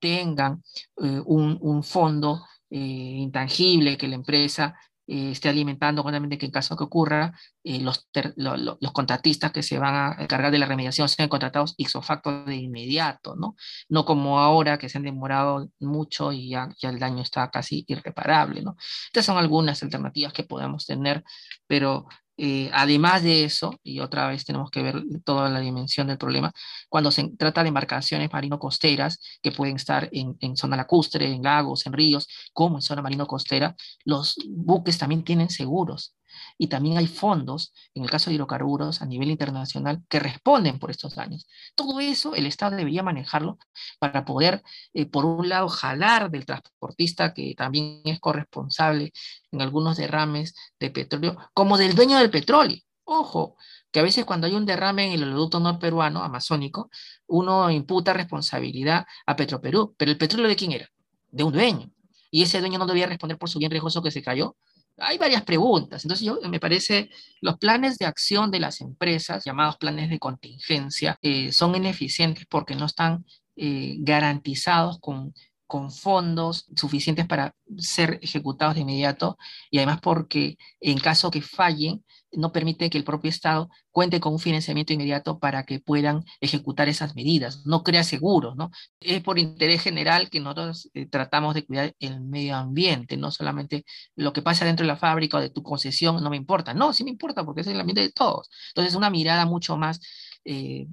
tengan 0.00 0.62
eh, 1.02 1.20
un, 1.24 1.82
fondo 1.82 2.44
eh, 2.70 2.76
intangible 2.78 3.96
que 3.96 4.08
la 4.08 4.14
empresa 4.14 4.74
eh, 5.06 5.32
esté 5.32 5.48
alimentando 5.48 6.02
obviamente 6.02 6.38
que 6.38 6.46
en 6.46 6.52
caso 6.52 6.76
que 6.76 6.84
ocurra, 6.84 7.32
eh, 7.64 7.80
los, 7.80 8.08
los 8.36 8.92
contratistas 8.92 9.52
que 9.52 9.62
se 9.62 9.78
van 9.78 9.94
a 9.94 10.22
encargar 10.22 10.52
de 10.52 10.58
la 10.58 10.66
remediación 10.66 11.08
sean 11.08 11.28
contratados 11.28 11.74
ipso 11.76 12.02
facto 12.02 12.44
de 12.44 12.56
inmediato, 12.56 13.34
¿no? 13.36 13.56
No 13.88 14.04
como 14.04 14.40
ahora 14.40 14.78
que 14.78 14.88
se 14.88 14.98
han 14.98 15.04
demorado 15.04 15.70
mucho 15.80 16.32
y 16.32 16.50
ya, 16.50 16.68
ya 16.78 16.90
el 16.90 16.98
daño 16.98 17.22
está 17.22 17.50
casi 17.50 17.84
irreparable, 17.88 18.62
¿no? 18.62 18.76
Estas 19.06 19.26
son 19.26 19.38
algunas 19.38 19.82
alternativas 19.82 20.32
que 20.32 20.44
podemos 20.44 20.86
tener, 20.86 21.24
pero 21.66 22.06
eh, 22.36 22.70
además 22.72 23.22
de 23.22 23.44
eso, 23.44 23.78
y 23.82 24.00
otra 24.00 24.28
vez 24.28 24.44
tenemos 24.44 24.70
que 24.70 24.82
ver 24.82 25.02
toda 25.24 25.48
la 25.50 25.60
dimensión 25.60 26.06
del 26.06 26.18
problema, 26.18 26.52
cuando 26.88 27.10
se 27.10 27.28
trata 27.36 27.62
de 27.62 27.68
embarcaciones 27.68 28.32
marino-costeras 28.32 29.20
que 29.42 29.52
pueden 29.52 29.76
estar 29.76 30.08
en, 30.12 30.36
en, 30.40 30.56
zona 30.56 30.76
lacustre, 30.76 31.26
en 31.26 31.42
lagos, 31.42 31.86
en 31.86 31.92
ríos, 31.92 32.28
como 32.52 32.76
en 32.76 32.82
zona 32.82 33.02
marino-costera, 33.02 33.76
los 34.04 34.36
buques 34.48 34.98
también 34.98 35.24
tienen 35.24 35.50
seguros. 35.50 36.14
Y 36.58 36.68
también 36.68 36.98
hay 36.98 37.06
fondos, 37.06 37.72
en 37.94 38.04
el 38.04 38.10
caso 38.10 38.30
de 38.30 38.36
hidrocarburos 38.36 39.02
a 39.02 39.06
nivel 39.06 39.30
internacional, 39.30 40.02
que 40.08 40.20
responden 40.20 40.78
por 40.78 40.90
estos 40.90 41.14
daños. 41.14 41.46
Todo 41.74 42.00
eso 42.00 42.34
el 42.34 42.46
Estado 42.46 42.76
debería 42.76 43.02
manejarlo 43.02 43.58
para 43.98 44.24
poder, 44.24 44.62
eh, 44.94 45.06
por 45.06 45.24
un 45.24 45.48
lado, 45.48 45.68
jalar 45.68 46.30
del 46.30 46.46
transportista, 46.46 47.34
que 47.34 47.54
también 47.56 48.02
es 48.04 48.20
corresponsable 48.20 49.12
en 49.50 49.62
algunos 49.62 49.96
derrames 49.96 50.54
de 50.78 50.90
petróleo, 50.90 51.36
como 51.54 51.78
del 51.78 51.94
dueño 51.94 52.18
del 52.18 52.30
petróleo. 52.30 52.78
Ojo, 53.04 53.56
que 53.90 54.00
a 54.00 54.02
veces 54.02 54.24
cuando 54.24 54.46
hay 54.46 54.54
un 54.54 54.64
derrame 54.66 55.06
en 55.06 55.12
el 55.12 55.24
oleoducto 55.24 55.60
norperuano, 55.60 56.22
amazónico, 56.22 56.90
uno 57.26 57.70
imputa 57.70 58.12
responsabilidad 58.14 59.06
a 59.26 59.36
Petroperú, 59.36 59.94
pero 59.98 60.10
el 60.10 60.18
petróleo 60.18 60.48
de 60.48 60.56
quién 60.56 60.72
era? 60.72 60.88
De 61.30 61.44
un 61.44 61.52
dueño. 61.52 61.90
Y 62.30 62.42
ese 62.42 62.60
dueño 62.60 62.78
no 62.78 62.86
debía 62.86 63.06
responder 63.06 63.38
por 63.38 63.50
su 63.50 63.58
bien 63.58 63.70
riesgoso 63.70 64.02
que 64.02 64.10
se 64.10 64.22
cayó 64.22 64.56
hay 64.98 65.18
varias 65.18 65.42
preguntas. 65.44 66.04
Entonces, 66.04 66.26
yo 66.26 66.38
me 66.48 66.60
parece, 66.60 67.10
los 67.40 67.58
planes 67.58 67.98
de 67.98 68.06
acción 68.06 68.50
de 68.50 68.60
las 68.60 68.80
empresas, 68.80 69.44
llamados 69.44 69.76
planes 69.76 70.10
de 70.10 70.18
contingencia, 70.18 71.18
eh, 71.22 71.52
son 71.52 71.74
ineficientes 71.74 72.46
porque 72.46 72.74
no 72.74 72.86
están 72.86 73.24
eh, 73.56 73.96
garantizados 73.98 74.98
con, 75.00 75.34
con 75.72 75.90
fondos 75.90 76.66
suficientes 76.76 77.26
para 77.26 77.54
ser 77.78 78.18
ejecutados 78.20 78.74
de 78.74 78.82
inmediato 78.82 79.38
y 79.70 79.78
además 79.78 80.00
porque 80.02 80.58
en 80.80 80.98
caso 80.98 81.30
que 81.30 81.40
fallen, 81.40 82.04
no 82.30 82.52
permite 82.52 82.90
que 82.90 82.98
el 82.98 83.04
propio 83.04 83.30
Estado 83.30 83.70
cuente 83.90 84.20
con 84.20 84.34
un 84.34 84.38
financiamiento 84.38 84.92
inmediato 84.92 85.38
para 85.38 85.64
que 85.64 85.80
puedan 85.80 86.24
ejecutar 86.42 86.90
esas 86.90 87.14
medidas, 87.14 87.64
no 87.64 87.82
crea 87.84 88.04
seguros, 88.04 88.54
¿no? 88.54 88.70
Es 89.00 89.22
por 89.22 89.38
interés 89.38 89.80
general 89.80 90.28
que 90.28 90.40
nosotros 90.40 90.90
eh, 90.92 91.06
tratamos 91.06 91.54
de 91.54 91.64
cuidar 91.64 91.94
el 92.00 92.20
medio 92.20 92.56
ambiente, 92.56 93.16
no 93.16 93.30
solamente 93.30 93.86
lo 94.14 94.34
que 94.34 94.42
pasa 94.42 94.66
dentro 94.66 94.84
de 94.84 94.88
la 94.88 94.98
fábrica 94.98 95.38
o 95.38 95.40
de 95.40 95.48
tu 95.48 95.62
concesión, 95.62 96.22
no 96.22 96.28
me 96.28 96.36
importa, 96.36 96.74
no, 96.74 96.92
sí 96.92 97.02
me 97.02 97.10
importa 97.10 97.46
porque 97.46 97.62
es 97.62 97.66
el 97.66 97.80
ambiente 97.80 98.02
de 98.02 98.12
todos. 98.12 98.50
Entonces, 98.74 98.94
una 98.94 99.08
mirada 99.08 99.46
mucho 99.46 99.78
más 99.78 100.00
eh, 100.44 100.86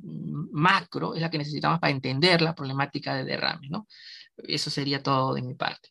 macro 0.52 1.16
es 1.16 1.22
la 1.22 1.30
que 1.30 1.38
necesitamos 1.38 1.80
para 1.80 1.92
entender 1.92 2.42
la 2.42 2.56
problemática 2.56 3.14
de 3.16 3.26
derrame, 3.26 3.68
¿no? 3.70 3.88
Eso 4.48 4.70
sería 4.70 5.04
todo 5.04 5.34
de 5.34 5.42
mi 5.42 5.54
parte. 5.54 5.90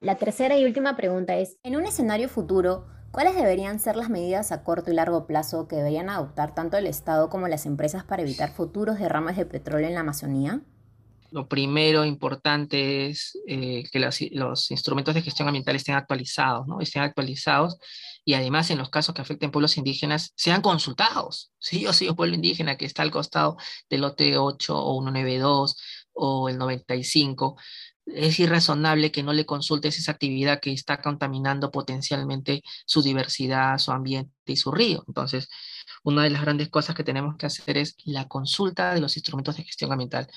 La 0.00 0.16
tercera 0.16 0.58
y 0.58 0.64
última 0.64 0.96
pregunta 0.96 1.36
es, 1.36 1.58
en 1.62 1.76
un 1.76 1.86
escenario 1.86 2.28
futuro, 2.28 2.86
¿cuáles 3.12 3.34
deberían 3.34 3.80
ser 3.80 3.96
las 3.96 4.10
medidas 4.10 4.52
a 4.52 4.62
corto 4.62 4.90
y 4.90 4.94
largo 4.94 5.26
plazo 5.26 5.68
que 5.68 5.76
deberían 5.76 6.10
adoptar 6.10 6.54
tanto 6.54 6.76
el 6.76 6.86
Estado 6.86 7.30
como 7.30 7.48
las 7.48 7.64
empresas 7.64 8.04
para 8.04 8.22
evitar 8.22 8.52
futuros 8.52 8.98
derrames 8.98 9.36
de 9.36 9.46
petróleo 9.46 9.88
en 9.88 9.94
la 9.94 10.00
Amazonía? 10.00 10.60
Lo 11.30 11.48
primero 11.48 12.04
importante 12.04 13.06
es 13.06 13.38
eh, 13.46 13.84
que 13.90 13.98
los, 13.98 14.70
instrumentos 14.70 15.14
de 15.14 15.22
gestión 15.22 15.48
ambiental 15.48 15.76
estén 15.76 15.94
actualizados, 15.94 16.66
¿no? 16.66 16.80
Estén 16.80 17.02
actualizados 17.02 17.78
y 18.24 18.34
además 18.34 18.70
en 18.70 18.78
los 18.78 18.90
casos 18.90 19.14
que 19.14 19.22
afecten 19.22 19.50
pueblos 19.50 19.76
indígenas 19.76 20.32
sean 20.36 20.60
consultados. 20.60 21.52
Si 21.58 21.80
yo 21.80 21.92
soy 21.92 22.08
un 22.08 22.16
pueblo 22.16 22.34
indígena 22.34 22.76
que 22.76 22.84
está 22.84 23.02
al 23.02 23.10
costado 23.10 23.56
del 23.88 24.02
lote 24.02 24.36
8 24.36 24.76
o 24.76 25.02
192 25.02 25.76
o 26.16 26.48
el 26.48 26.58
95, 26.58 27.56
es 28.06 28.38
irrazonable 28.38 29.10
que 29.12 29.22
no 29.22 29.32
le 29.32 29.46
consultes 29.46 29.98
esa 29.98 30.12
actividad 30.12 30.60
que 30.60 30.72
está 30.72 31.02
contaminando 31.02 31.70
potencialmente 31.70 32.62
su 32.86 33.02
diversidad, 33.02 33.78
su 33.78 33.90
ambiente 33.92 34.32
y 34.46 34.56
su 34.56 34.70
río. 34.70 35.04
Entonces, 35.08 35.48
una 36.06 36.22
de 36.22 36.30
las 36.30 36.42
grandes 36.42 36.68
cosas 36.68 36.94
que 36.94 37.02
tenemos 37.02 37.36
que 37.36 37.46
hacer 37.46 37.76
es 37.76 37.96
la 38.04 38.28
consulta 38.28 38.94
de 38.94 39.00
los 39.00 39.16
instrumentos 39.16 39.56
de 39.56 39.64
gestión 39.64 39.90
ambiental, 39.90 40.28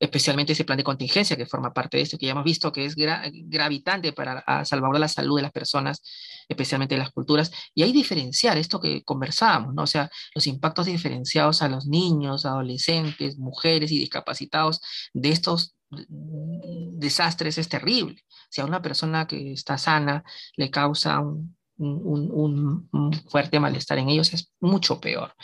especialmente 0.00 0.52
ese 0.52 0.64
plan 0.64 0.76
de 0.76 0.82
contingencia 0.82 1.36
que 1.36 1.46
forma 1.46 1.72
parte 1.72 1.96
de 1.96 2.02
esto, 2.02 2.18
que 2.18 2.26
ya 2.26 2.32
hemos 2.32 2.42
visto 2.42 2.72
que 2.72 2.86
es 2.86 2.96
gravitante 2.96 4.12
para 4.12 4.42
salvaguardar 4.64 5.00
la 5.00 5.06
salud 5.08 5.36
de 5.36 5.42
las 5.42 5.52
personas, 5.52 6.02
especialmente 6.48 6.96
de 6.96 6.98
las 6.98 7.12
culturas, 7.12 7.52
y 7.72 7.84
hay 7.84 7.92
diferenciar 7.92 8.58
esto 8.58 8.80
que 8.80 9.04
conversábamos, 9.04 9.74
¿no? 9.74 9.84
O 9.84 9.86
sea, 9.86 10.10
los 10.34 10.48
impactos 10.48 10.86
diferenciados 10.86 11.62
a 11.62 11.68
los 11.68 11.86
niños, 11.86 12.44
adolescentes, 12.44 13.38
mujeres 13.38 13.92
y 13.92 13.98
discapacitados 14.00 14.80
de 15.14 15.30
estos 15.30 15.76
desastres 15.88 17.58
es 17.58 17.68
terrible. 17.68 18.24
Si 18.50 18.60
a 18.60 18.64
una 18.64 18.82
persona 18.82 19.28
que 19.28 19.52
está 19.52 19.78
sana 19.78 20.24
le 20.56 20.68
causa 20.68 21.20
un, 21.20 21.56
fuerte 23.28 23.60
malestar 23.60 23.98
en 23.98 24.08
ellos, 24.08 24.32
es 24.32 24.52
mucho 24.60 25.00
peor. 25.00 25.34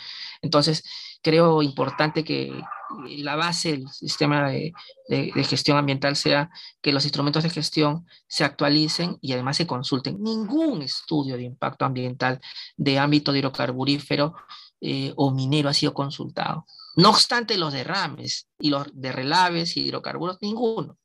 Entonces, 0.41 0.83
creo 1.21 1.61
importante 1.61 2.23
que 2.23 2.51
la 3.17 3.35
base 3.35 3.71
del 3.71 3.87
sistema 3.89 4.49
de, 4.49 4.73
gestión 5.43 5.77
ambiental 5.77 6.15
sea 6.15 6.49
que 6.81 6.91
los 6.91 7.03
instrumentos 7.03 7.43
de 7.43 7.49
gestión 7.49 8.05
se 8.27 8.43
actualicen 8.43 9.17
y 9.21 9.33
además 9.33 9.57
se 9.57 9.67
consulten. 9.67 10.21
Ningún 10.21 10.81
estudio 10.81 11.37
de 11.37 11.43
impacto 11.43 11.85
ambiental 11.85 12.39
de 12.77 12.99
ámbito 12.99 13.31
de 13.31 13.39
hidrocarburífero 13.39 14.35
eh, 14.81 15.13
o 15.15 15.31
minero 15.31 15.69
ha 15.69 15.73
sido 15.73 15.93
consultado. 15.93 16.65
No 16.95 17.09
obstante, 17.09 17.57
los 17.57 17.73
derrames 17.73 18.47
y 18.59 18.69
los 18.69 18.87
de 18.93 19.11
relaves 19.11 19.77
y 19.77 19.81
hidrocarburos, 19.81 20.37
ninguno. 20.41 20.97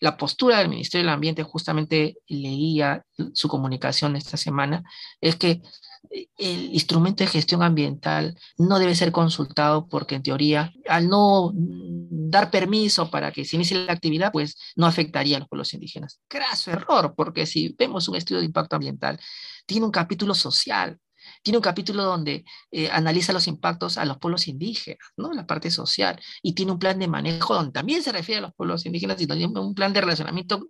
La 0.00 0.16
postura 0.16 0.58
del 0.58 0.68
Ministerio 0.68 1.06
del 1.06 1.14
Ambiente, 1.14 1.42
justamente 1.42 2.18
leía 2.28 3.04
su 3.32 3.48
comunicación 3.48 4.16
esta 4.16 4.36
semana, 4.36 4.82
es 5.20 5.36
que 5.36 5.62
eh, 6.10 6.28
el 6.38 6.74
instrumento 6.74 7.24
de 7.24 7.30
gestión 7.30 7.62
ambiental 7.62 8.38
no 8.56 8.78
debe 8.78 8.94
ser 8.94 9.12
consultado 9.12 9.88
porque 9.88 10.14
en 10.14 10.22
teoría 10.22 10.72
al 10.88 11.08
no 11.08 11.52
dar 11.54 12.50
permiso 12.50 13.10
para 13.10 13.32
que 13.32 13.44
se 13.44 13.56
inicie 13.56 13.84
la 13.84 13.92
actividad, 13.92 14.32
pues 14.32 14.56
no 14.76 14.86
afectaría 14.86 15.36
a 15.36 15.40
los 15.40 15.48
pueblos 15.48 15.74
indígenas. 15.74 16.20
Craso 16.28 16.70
error, 16.70 17.14
porque 17.16 17.46
si 17.46 17.74
vemos 17.78 18.08
un 18.08 18.16
estudio 18.16 18.40
de 18.40 18.46
impacto 18.46 18.76
ambiental, 18.76 19.18
tiene 19.66 19.86
un 19.86 19.92
capítulo 19.92 20.34
social, 20.34 20.98
tiene 21.42 21.58
un 21.58 21.62
capítulo 21.62 22.04
donde 22.04 22.44
eh, 22.70 22.90
analiza 22.90 23.32
los 23.32 23.46
impactos 23.46 23.98
a 23.98 24.04
los 24.04 24.18
pueblos 24.18 24.48
indígenas, 24.48 24.98
¿no? 25.16 25.32
La 25.32 25.46
parte 25.46 25.70
social. 25.70 26.20
Y 26.42 26.54
tiene 26.54 26.72
un 26.72 26.78
plan 26.78 26.98
de 26.98 27.08
manejo 27.08 27.54
donde 27.54 27.72
también 27.72 28.02
se 28.02 28.12
refiere 28.12 28.38
a 28.38 28.42
los 28.42 28.54
pueblos 28.54 28.86
indígenas 28.86 29.20
y 29.20 29.26
también 29.26 29.56
un 29.56 29.74
plan 29.74 29.92
de 29.92 30.00
relacionamiento 30.00 30.68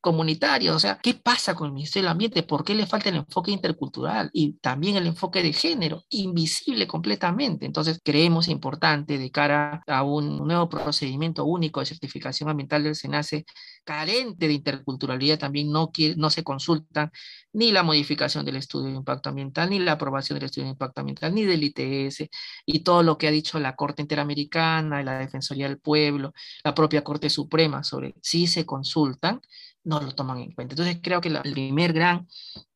comunitario. 0.00 0.74
O 0.74 0.78
sea, 0.78 0.98
¿qué 1.02 1.14
pasa 1.14 1.54
con 1.54 1.66
el 1.68 1.72
Ministerio 1.72 2.06
del 2.08 2.12
Ambiente? 2.12 2.42
¿Por 2.42 2.64
qué 2.64 2.74
le 2.74 2.86
falta 2.86 3.08
el 3.08 3.16
enfoque 3.16 3.50
intercultural 3.50 4.30
y 4.32 4.54
también 4.54 4.96
el 4.96 5.06
enfoque 5.06 5.42
de 5.42 5.52
género? 5.52 6.04
Invisible 6.10 6.86
completamente. 6.86 7.66
Entonces, 7.66 8.00
creemos 8.02 8.48
importante 8.48 9.18
de 9.18 9.30
cara 9.30 9.82
a 9.86 10.02
un 10.02 10.38
nuevo 10.46 10.68
procedimiento 10.68 11.44
único 11.44 11.80
de 11.80 11.86
certificación 11.86 12.48
ambiental 12.48 12.82
del 12.84 12.94
SENACE, 12.94 13.44
carente 13.84 14.48
de 14.48 14.54
interculturalidad, 14.54 15.38
también 15.38 15.70
no, 15.70 15.90
quiere, 15.90 16.16
no 16.16 16.30
se 16.30 16.44
consultan 16.44 17.10
ni 17.52 17.72
la 17.72 17.82
modificación 17.82 18.44
del 18.44 18.56
estudio 18.56 18.90
de 18.90 18.96
impacto 18.96 19.28
ambiental, 19.30 19.70
ni 19.70 19.78
la 19.78 19.92
aprobación 19.92 20.38
del 20.38 20.46
estudio 20.46 20.66
de 20.66 20.72
impacto 20.72 21.00
ambiental, 21.00 21.34
ni 21.34 21.44
del 21.44 21.62
ITS, 21.64 22.28
y 22.66 22.80
todo 22.80 23.02
lo 23.02 23.18
que 23.18 23.28
ha 23.28 23.30
dicho 23.30 23.58
la 23.58 23.76
Corte 23.76 24.02
Interamericana, 24.02 25.02
la 25.02 25.18
Defensoría 25.18 25.68
del 25.68 25.78
Pueblo, 25.78 26.32
la 26.64 26.74
propia 26.74 27.02
Corte 27.02 27.30
Suprema 27.30 27.82
sobre 27.82 28.14
si 28.20 28.46
se 28.46 28.66
consultan, 28.66 29.40
no 29.84 30.00
lo 30.00 30.12
toman 30.12 30.38
en 30.38 30.52
cuenta. 30.52 30.74
Entonces 30.74 30.98
creo 31.02 31.20
que 31.20 31.28
el 31.28 31.40
primer 31.40 31.92
gran 31.92 32.28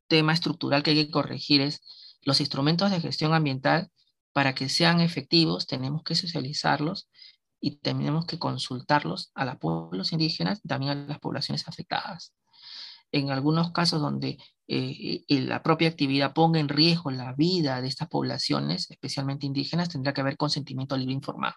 tema 0.09 0.33
estructural 0.33 0.83
que 0.83 0.91
hay 0.91 1.07
que 1.07 1.11
corregir 1.11 1.61
es 1.61 1.83
los 2.23 2.41
instrumentos 2.41 2.91
de 2.91 3.01
gestión 3.01 3.35
ambiental, 3.35 3.91
para 4.33 4.55
que 4.55 4.69
sean 4.69 5.01
efectivos, 5.01 5.67
tenemos 5.67 6.03
que 6.03 6.17
socializarlos 6.17 7.09
y 7.61 7.77
tenemos 7.77 8.27
que 8.27 8.39
consultarlos 8.39 9.31
a 9.35 9.45
los 9.45 9.57
pueblos 9.59 10.13
indígenas 10.13 10.61
también 10.63 10.91
a 10.93 10.95
las 11.07 11.21
poblaciones 11.21 11.69
afectadas. 11.69 12.35
En 13.13 13.31
algunos 13.31 13.71
casos 13.71 14.01
donde 14.01 14.39
eh, 14.67 15.25
la 15.29 15.63
propia 15.63 15.89
actividad 15.89 16.33
ponga 16.35 16.59
en 16.59 16.69
riesgo 16.69 17.13
la 17.13 17.33
vida 17.33 17.81
de 17.81 17.87
estas 17.87 18.09
poblaciones, 18.09 18.91
especialmente 18.91 19.47
indígenas, 19.47 19.89
tendrá 19.89 20.13
que 20.13 20.23
haber 20.23 20.37
consentimiento 20.37 20.97
libre 20.97 21.15
informado 21.15 21.55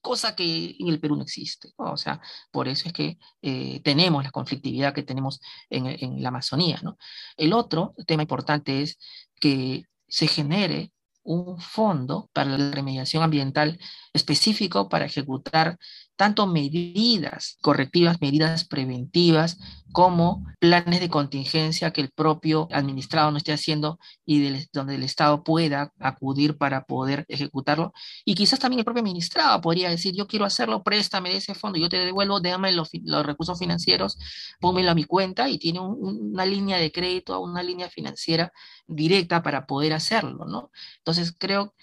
cosa 0.00 0.34
que 0.34 0.76
en 0.78 0.88
el 0.88 1.00
Perú 1.00 1.16
no 1.16 1.22
existe. 1.22 1.72
O 1.76 1.96
sea, 1.96 2.20
por 2.50 2.68
eso 2.68 2.88
es 2.88 2.92
que 2.92 3.18
eh, 3.42 3.80
tenemos 3.82 4.24
la 4.24 4.30
conflictividad 4.30 4.94
que 4.94 5.02
tenemos 5.02 5.40
en, 5.68 5.86
en 5.86 6.22
la 6.22 6.28
Amazonía. 6.28 6.80
¿no? 6.82 6.98
El 7.36 7.52
otro 7.52 7.94
tema 8.06 8.22
importante 8.22 8.82
es 8.82 8.98
que 9.40 9.84
se 10.08 10.26
genere 10.26 10.92
un 11.22 11.60
fondo 11.60 12.30
para 12.32 12.56
la 12.56 12.70
remediación 12.70 13.22
ambiental 13.22 13.78
específico 14.12 14.88
para 14.88 15.04
ejecutar 15.04 15.78
tanto 16.20 16.46
medidas 16.46 17.56
correctivas, 17.62 18.20
medidas 18.20 18.66
preventivas, 18.66 19.56
como 19.90 20.44
planes 20.58 21.00
de 21.00 21.08
contingencia 21.08 21.92
que 21.92 22.02
el 22.02 22.10
propio 22.10 22.68
administrado 22.72 23.30
no 23.30 23.38
esté 23.38 23.54
haciendo 23.54 23.98
y 24.26 24.66
donde 24.74 24.96
el 24.96 25.02
Estado 25.02 25.42
pueda 25.42 25.94
acudir 25.98 26.58
para 26.58 26.84
poder 26.84 27.24
ejecutarlo. 27.26 27.94
Y 28.26 28.34
quizás 28.34 28.58
también 28.58 28.80
el 28.80 28.84
propio 28.84 29.00
administrado 29.00 29.62
podría 29.62 29.88
decir, 29.88 30.14
yo 30.14 30.26
quiero 30.26 30.44
hacerlo, 30.44 30.82
préstame 30.82 31.34
ese 31.34 31.54
fondo, 31.54 31.78
yo 31.78 31.88
te 31.88 31.96
devuelvo, 32.04 32.38
déjame 32.38 32.72
los, 32.72 32.90
recursos 33.24 33.58
financieros, 33.58 34.18
pónmelo 34.60 34.90
a 34.90 34.94
mi 34.94 35.04
cuenta 35.04 35.48
y 35.48 35.58
tiene 35.58 35.80
una 35.80 36.44
línea 36.44 36.76
de 36.76 36.92
crédito, 36.92 37.40
una 37.40 37.62
línea 37.62 37.88
financiera 37.88 38.52
directa 38.86 39.42
para 39.42 39.66
poder 39.66 39.94
hacerlo, 39.94 40.44
¿no? 40.44 40.70
Entonces 40.98 41.34
creo 41.36 41.70
que 41.70 41.74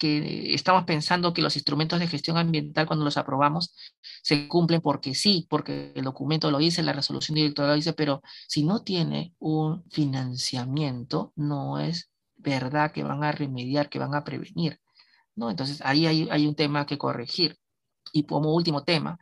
estamos 0.00 0.84
pensando 0.84 1.32
que 1.32 1.42
los 1.42 1.56
instrumentos 1.56 1.98
de 2.00 2.06
gestión 2.06 2.36
ambiental 2.36 2.86
cuando 2.86 3.04
los 3.04 3.16
aprobamos 3.16 3.74
se 4.22 4.48
cumplen 4.48 4.80
porque 4.80 5.14
sí, 5.14 5.46
porque 5.48 5.92
el 5.94 6.04
documento 6.04 6.50
lo 6.50 6.58
dice, 6.58 6.82
la 6.82 6.92
resolución 6.92 7.36
directora 7.36 7.68
lo 7.68 7.74
dice, 7.74 7.92
pero 7.92 8.22
si 8.46 8.64
no 8.64 8.82
tiene 8.82 9.34
un 9.38 9.84
financiamiento, 9.90 11.32
no 11.36 11.78
es 11.78 12.10
verdad 12.36 12.92
que 12.92 13.02
van 13.02 13.24
a 13.24 13.32
remediar, 13.32 13.88
que 13.88 13.98
van 13.98 14.14
a 14.14 14.24
prevenir. 14.24 14.80
¿no? 15.34 15.50
Entonces 15.50 15.80
ahí 15.84 16.06
hay, 16.06 16.46
un 16.46 16.54
tema 16.54 16.86
que 16.86 16.98
corregir. 16.98 17.58
Y 18.12 18.24
como 18.24 18.54
último 18.54 18.84
tema, 18.84 19.18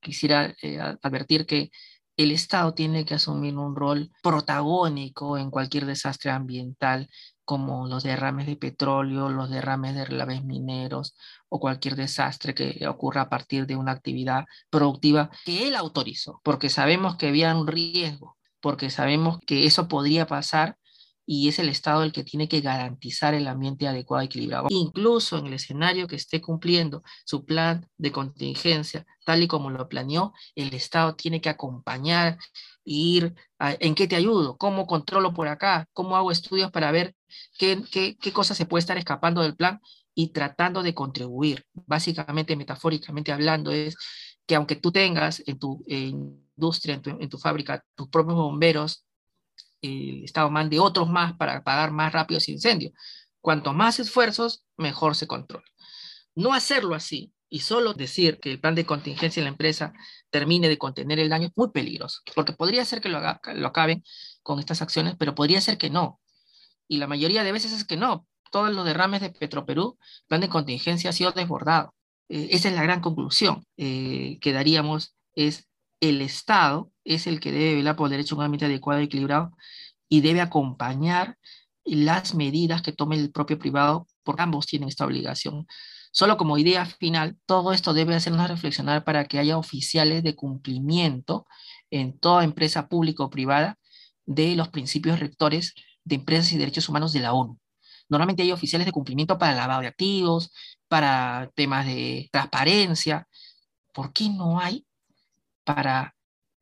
quisiera 0.00 0.54
eh, 0.62 0.78
advertir 1.02 1.46
que 1.46 1.70
el 2.16 2.32
Estado 2.32 2.74
tiene 2.74 3.04
que 3.04 3.14
asumir 3.14 3.56
un 3.56 3.76
rol 3.76 4.10
protagónico 4.22 5.38
en 5.38 5.50
cualquier 5.50 5.86
desastre 5.86 6.30
ambiental 6.30 7.08
como 7.48 7.88
los 7.88 8.02
derrames 8.02 8.46
de 8.46 8.56
petróleo, 8.56 9.30
los 9.30 9.48
derrames 9.48 9.94
de 9.94 10.04
relaves 10.04 10.44
mineros 10.44 11.16
o 11.48 11.58
cualquier 11.58 11.96
desastre 11.96 12.54
que 12.54 12.86
ocurra 12.86 13.22
a 13.22 13.30
partir 13.30 13.66
de 13.66 13.74
una 13.74 13.92
actividad 13.92 14.44
productiva 14.68 15.30
que 15.46 15.66
él 15.66 15.74
autorizó, 15.74 16.42
porque 16.44 16.68
sabemos 16.68 17.16
que 17.16 17.28
había 17.28 17.56
un 17.56 17.66
riesgo, 17.66 18.36
porque 18.60 18.90
sabemos 18.90 19.38
que 19.46 19.64
eso 19.64 19.88
podría 19.88 20.26
pasar 20.26 20.76
y 21.24 21.48
es 21.48 21.58
el 21.58 21.70
Estado 21.70 22.02
el 22.02 22.12
que 22.12 22.22
tiene 22.22 22.48
que 22.48 22.60
garantizar 22.60 23.32
el 23.32 23.48
ambiente 23.48 23.88
adecuado 23.88 24.24
y 24.24 24.26
equilibrado. 24.26 24.66
Incluso 24.68 25.38
en 25.38 25.46
el 25.46 25.54
escenario 25.54 26.06
que 26.06 26.16
esté 26.16 26.42
cumpliendo 26.42 27.02
su 27.24 27.46
plan 27.46 27.88
de 27.96 28.12
contingencia, 28.12 29.06
tal 29.24 29.42
y 29.42 29.48
como 29.48 29.70
lo 29.70 29.88
planeó, 29.88 30.34
el 30.54 30.74
Estado 30.74 31.14
tiene 31.14 31.40
que 31.40 31.48
acompañar 31.48 32.36
ir 32.84 33.34
en 33.58 33.94
qué 33.94 34.06
te 34.06 34.16
ayudo, 34.16 34.58
cómo 34.58 34.86
controlo 34.86 35.32
por 35.32 35.48
acá, 35.48 35.86
cómo 35.94 36.14
hago 36.14 36.30
estudios 36.30 36.70
para 36.70 36.92
ver 36.92 37.14
qué, 37.58 37.82
qué, 37.90 38.16
qué 38.16 38.32
cosas 38.32 38.56
se 38.56 38.66
puede 38.66 38.80
estar 38.80 38.98
escapando 38.98 39.42
del 39.42 39.56
plan 39.56 39.80
y 40.14 40.28
tratando 40.32 40.82
de 40.82 40.94
contribuir. 40.94 41.64
Básicamente, 41.72 42.56
metafóricamente 42.56 43.32
hablando, 43.32 43.70
es 43.70 43.96
que 44.46 44.54
aunque 44.54 44.76
tú 44.76 44.90
tengas 44.90 45.42
en 45.46 45.58
tu 45.58 45.84
industria, 45.86 46.94
en 46.94 47.02
tu, 47.02 47.10
en 47.10 47.28
tu 47.28 47.38
fábrica, 47.38 47.84
tus 47.94 48.08
propios 48.08 48.36
bomberos, 48.36 49.04
el 49.82 50.24
Estado 50.24 50.50
mande 50.50 50.80
otros 50.80 51.08
más 51.08 51.36
para 51.36 51.58
apagar 51.58 51.92
más 51.92 52.12
rápido 52.12 52.38
ese 52.38 52.52
incendio. 52.52 52.92
Cuanto 53.40 53.72
más 53.72 54.00
esfuerzos, 54.00 54.64
mejor 54.76 55.14
se 55.14 55.26
controla. 55.26 55.66
No 56.34 56.52
hacerlo 56.52 56.94
así 56.94 57.32
y 57.48 57.60
solo 57.60 57.94
decir 57.94 58.38
que 58.40 58.50
el 58.50 58.60
plan 58.60 58.74
de 58.74 58.84
contingencia 58.84 59.40
en 59.40 59.44
la 59.44 59.50
empresa 59.50 59.92
termine 60.30 60.68
de 60.68 60.78
contener 60.78 61.18
el 61.18 61.28
daño 61.28 61.48
es 61.48 61.52
muy 61.56 61.70
peligroso, 61.70 62.20
porque 62.34 62.52
podría 62.52 62.84
ser 62.84 63.00
que 63.00 63.08
lo, 63.08 63.20
lo 63.20 63.66
acaben 63.68 64.02
con 64.42 64.58
estas 64.58 64.82
acciones, 64.82 65.14
pero 65.18 65.34
podría 65.34 65.60
ser 65.60 65.78
que 65.78 65.90
no. 65.90 66.20
Y 66.88 66.98
la 66.98 67.06
mayoría 67.06 67.44
de 67.44 67.52
veces 67.52 67.72
es 67.72 67.84
que 67.84 67.96
no. 67.96 68.26
Todos 68.50 68.74
los 68.74 68.84
derrames 68.84 69.20
de 69.20 69.30
Petroperú, 69.30 69.98
plan 70.26 70.40
de 70.40 70.48
contingencia 70.48 71.10
ha 71.10 71.12
sido 71.12 71.32
desbordado. 71.32 71.94
Eh, 72.28 72.48
esa 72.50 72.68
es 72.68 72.74
la 72.74 72.82
gran 72.82 73.00
conclusión 73.00 73.64
eh, 73.76 74.38
que 74.40 74.52
daríamos, 74.52 75.14
es 75.34 75.68
el 76.00 76.20
Estado 76.20 76.90
es 77.04 77.26
el 77.26 77.40
que 77.40 77.52
debe 77.52 77.76
velar 77.76 77.96
por 77.96 78.06
el 78.06 78.12
derecho 78.12 78.34
a 78.34 78.38
un 78.38 78.44
ambiente 78.44 78.66
adecuado 78.66 79.00
y 79.00 79.04
equilibrado 79.04 79.52
y 80.08 80.20
debe 80.20 80.40
acompañar 80.40 81.36
las 81.84 82.34
medidas 82.34 82.82
que 82.82 82.92
tome 82.92 83.16
el 83.16 83.30
propio 83.30 83.58
privado, 83.58 84.06
porque 84.22 84.42
ambos 84.42 84.66
tienen 84.66 84.88
esta 84.88 85.06
obligación. 85.06 85.66
Solo 86.12 86.36
como 86.36 86.58
idea 86.58 86.84
final, 86.86 87.36
todo 87.46 87.72
esto 87.72 87.94
debe 87.94 88.14
hacernos 88.14 88.48
reflexionar 88.48 89.04
para 89.04 89.26
que 89.26 89.38
haya 89.38 89.58
oficiales 89.58 90.22
de 90.22 90.34
cumplimiento 90.34 91.46
en 91.90 92.18
toda 92.18 92.44
empresa 92.44 92.88
pública 92.88 93.24
o 93.24 93.30
privada 93.30 93.78
de 94.26 94.56
los 94.56 94.68
principios 94.68 95.20
rectores 95.20 95.74
de 96.08 96.16
empresas 96.16 96.52
y 96.52 96.58
derechos 96.58 96.88
humanos 96.88 97.12
de 97.12 97.20
la 97.20 97.32
ONU. 97.32 97.58
Normalmente 98.08 98.42
hay 98.42 98.52
oficiales 98.52 98.86
de 98.86 98.92
cumplimiento 98.92 99.38
para 99.38 99.54
lavado 99.54 99.82
de 99.82 99.88
activos, 99.88 100.52
para 100.88 101.50
temas 101.54 101.86
de 101.86 102.28
transparencia. 102.32 103.28
¿Por 103.92 104.12
qué 104.12 104.30
no 104.30 104.58
hay 104.60 104.86
para 105.64 106.14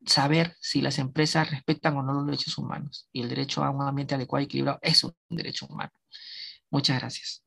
saber 0.05 0.55
si 0.59 0.81
las 0.81 0.99
empresas 0.99 1.51
respetan 1.51 1.95
o 1.97 2.03
no 2.03 2.13
los 2.13 2.25
derechos 2.25 2.57
humanos. 2.57 3.07
Y 3.11 3.21
el 3.21 3.29
derecho 3.29 3.63
a 3.63 3.69
un 3.69 3.81
ambiente 3.81 4.15
adecuado 4.15 4.41
y 4.41 4.45
equilibrado 4.45 4.79
es 4.81 5.03
un 5.03 5.13
derecho 5.29 5.67
humano. 5.67 5.91
Muchas 6.69 6.99
gracias. 6.99 7.43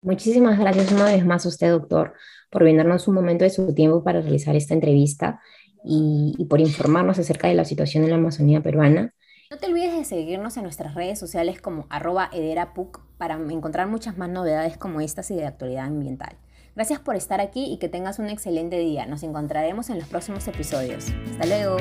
Muchísimas 0.00 0.58
gracias 0.58 0.92
una 0.92 1.04
vez 1.04 1.24
más 1.24 1.44
a 1.44 1.48
usted, 1.48 1.70
doctor, 1.70 2.14
por 2.50 2.62
brindarnos 2.62 3.08
un 3.08 3.14
momento 3.14 3.44
de 3.44 3.50
su 3.50 3.74
tiempo 3.74 4.02
para 4.04 4.20
realizar 4.20 4.54
esta 4.54 4.74
entrevista 4.74 5.40
y, 5.84 6.34
y 6.38 6.44
por 6.46 6.60
informarnos 6.60 7.18
acerca 7.18 7.48
de 7.48 7.54
la 7.54 7.64
situación 7.64 8.04
en 8.04 8.10
la 8.10 8.16
Amazonía 8.16 8.62
peruana. 8.62 9.12
No 9.50 9.56
te 9.56 9.64
olvides 9.64 9.96
de 9.96 10.04
seguirnos 10.04 10.58
en 10.58 10.64
nuestras 10.64 10.94
redes 10.94 11.18
sociales 11.18 11.58
como 11.58 11.86
arroba 11.88 12.28
ederapuc 12.34 13.00
para 13.16 13.36
encontrar 13.36 13.86
muchas 13.88 14.18
más 14.18 14.28
novedades 14.28 14.76
como 14.76 15.00
estas 15.00 15.30
y 15.30 15.36
de 15.36 15.46
actualidad 15.46 15.86
ambiental. 15.86 16.36
Gracias 16.76 17.00
por 17.00 17.16
estar 17.16 17.40
aquí 17.40 17.64
y 17.72 17.78
que 17.78 17.88
tengas 17.88 18.18
un 18.18 18.28
excelente 18.28 18.78
día. 18.78 19.06
Nos 19.06 19.22
encontraremos 19.22 19.88
en 19.88 20.00
los 20.00 20.08
próximos 20.08 20.46
episodios. 20.48 21.06
Hasta 21.30 21.46
luego. 21.46 21.78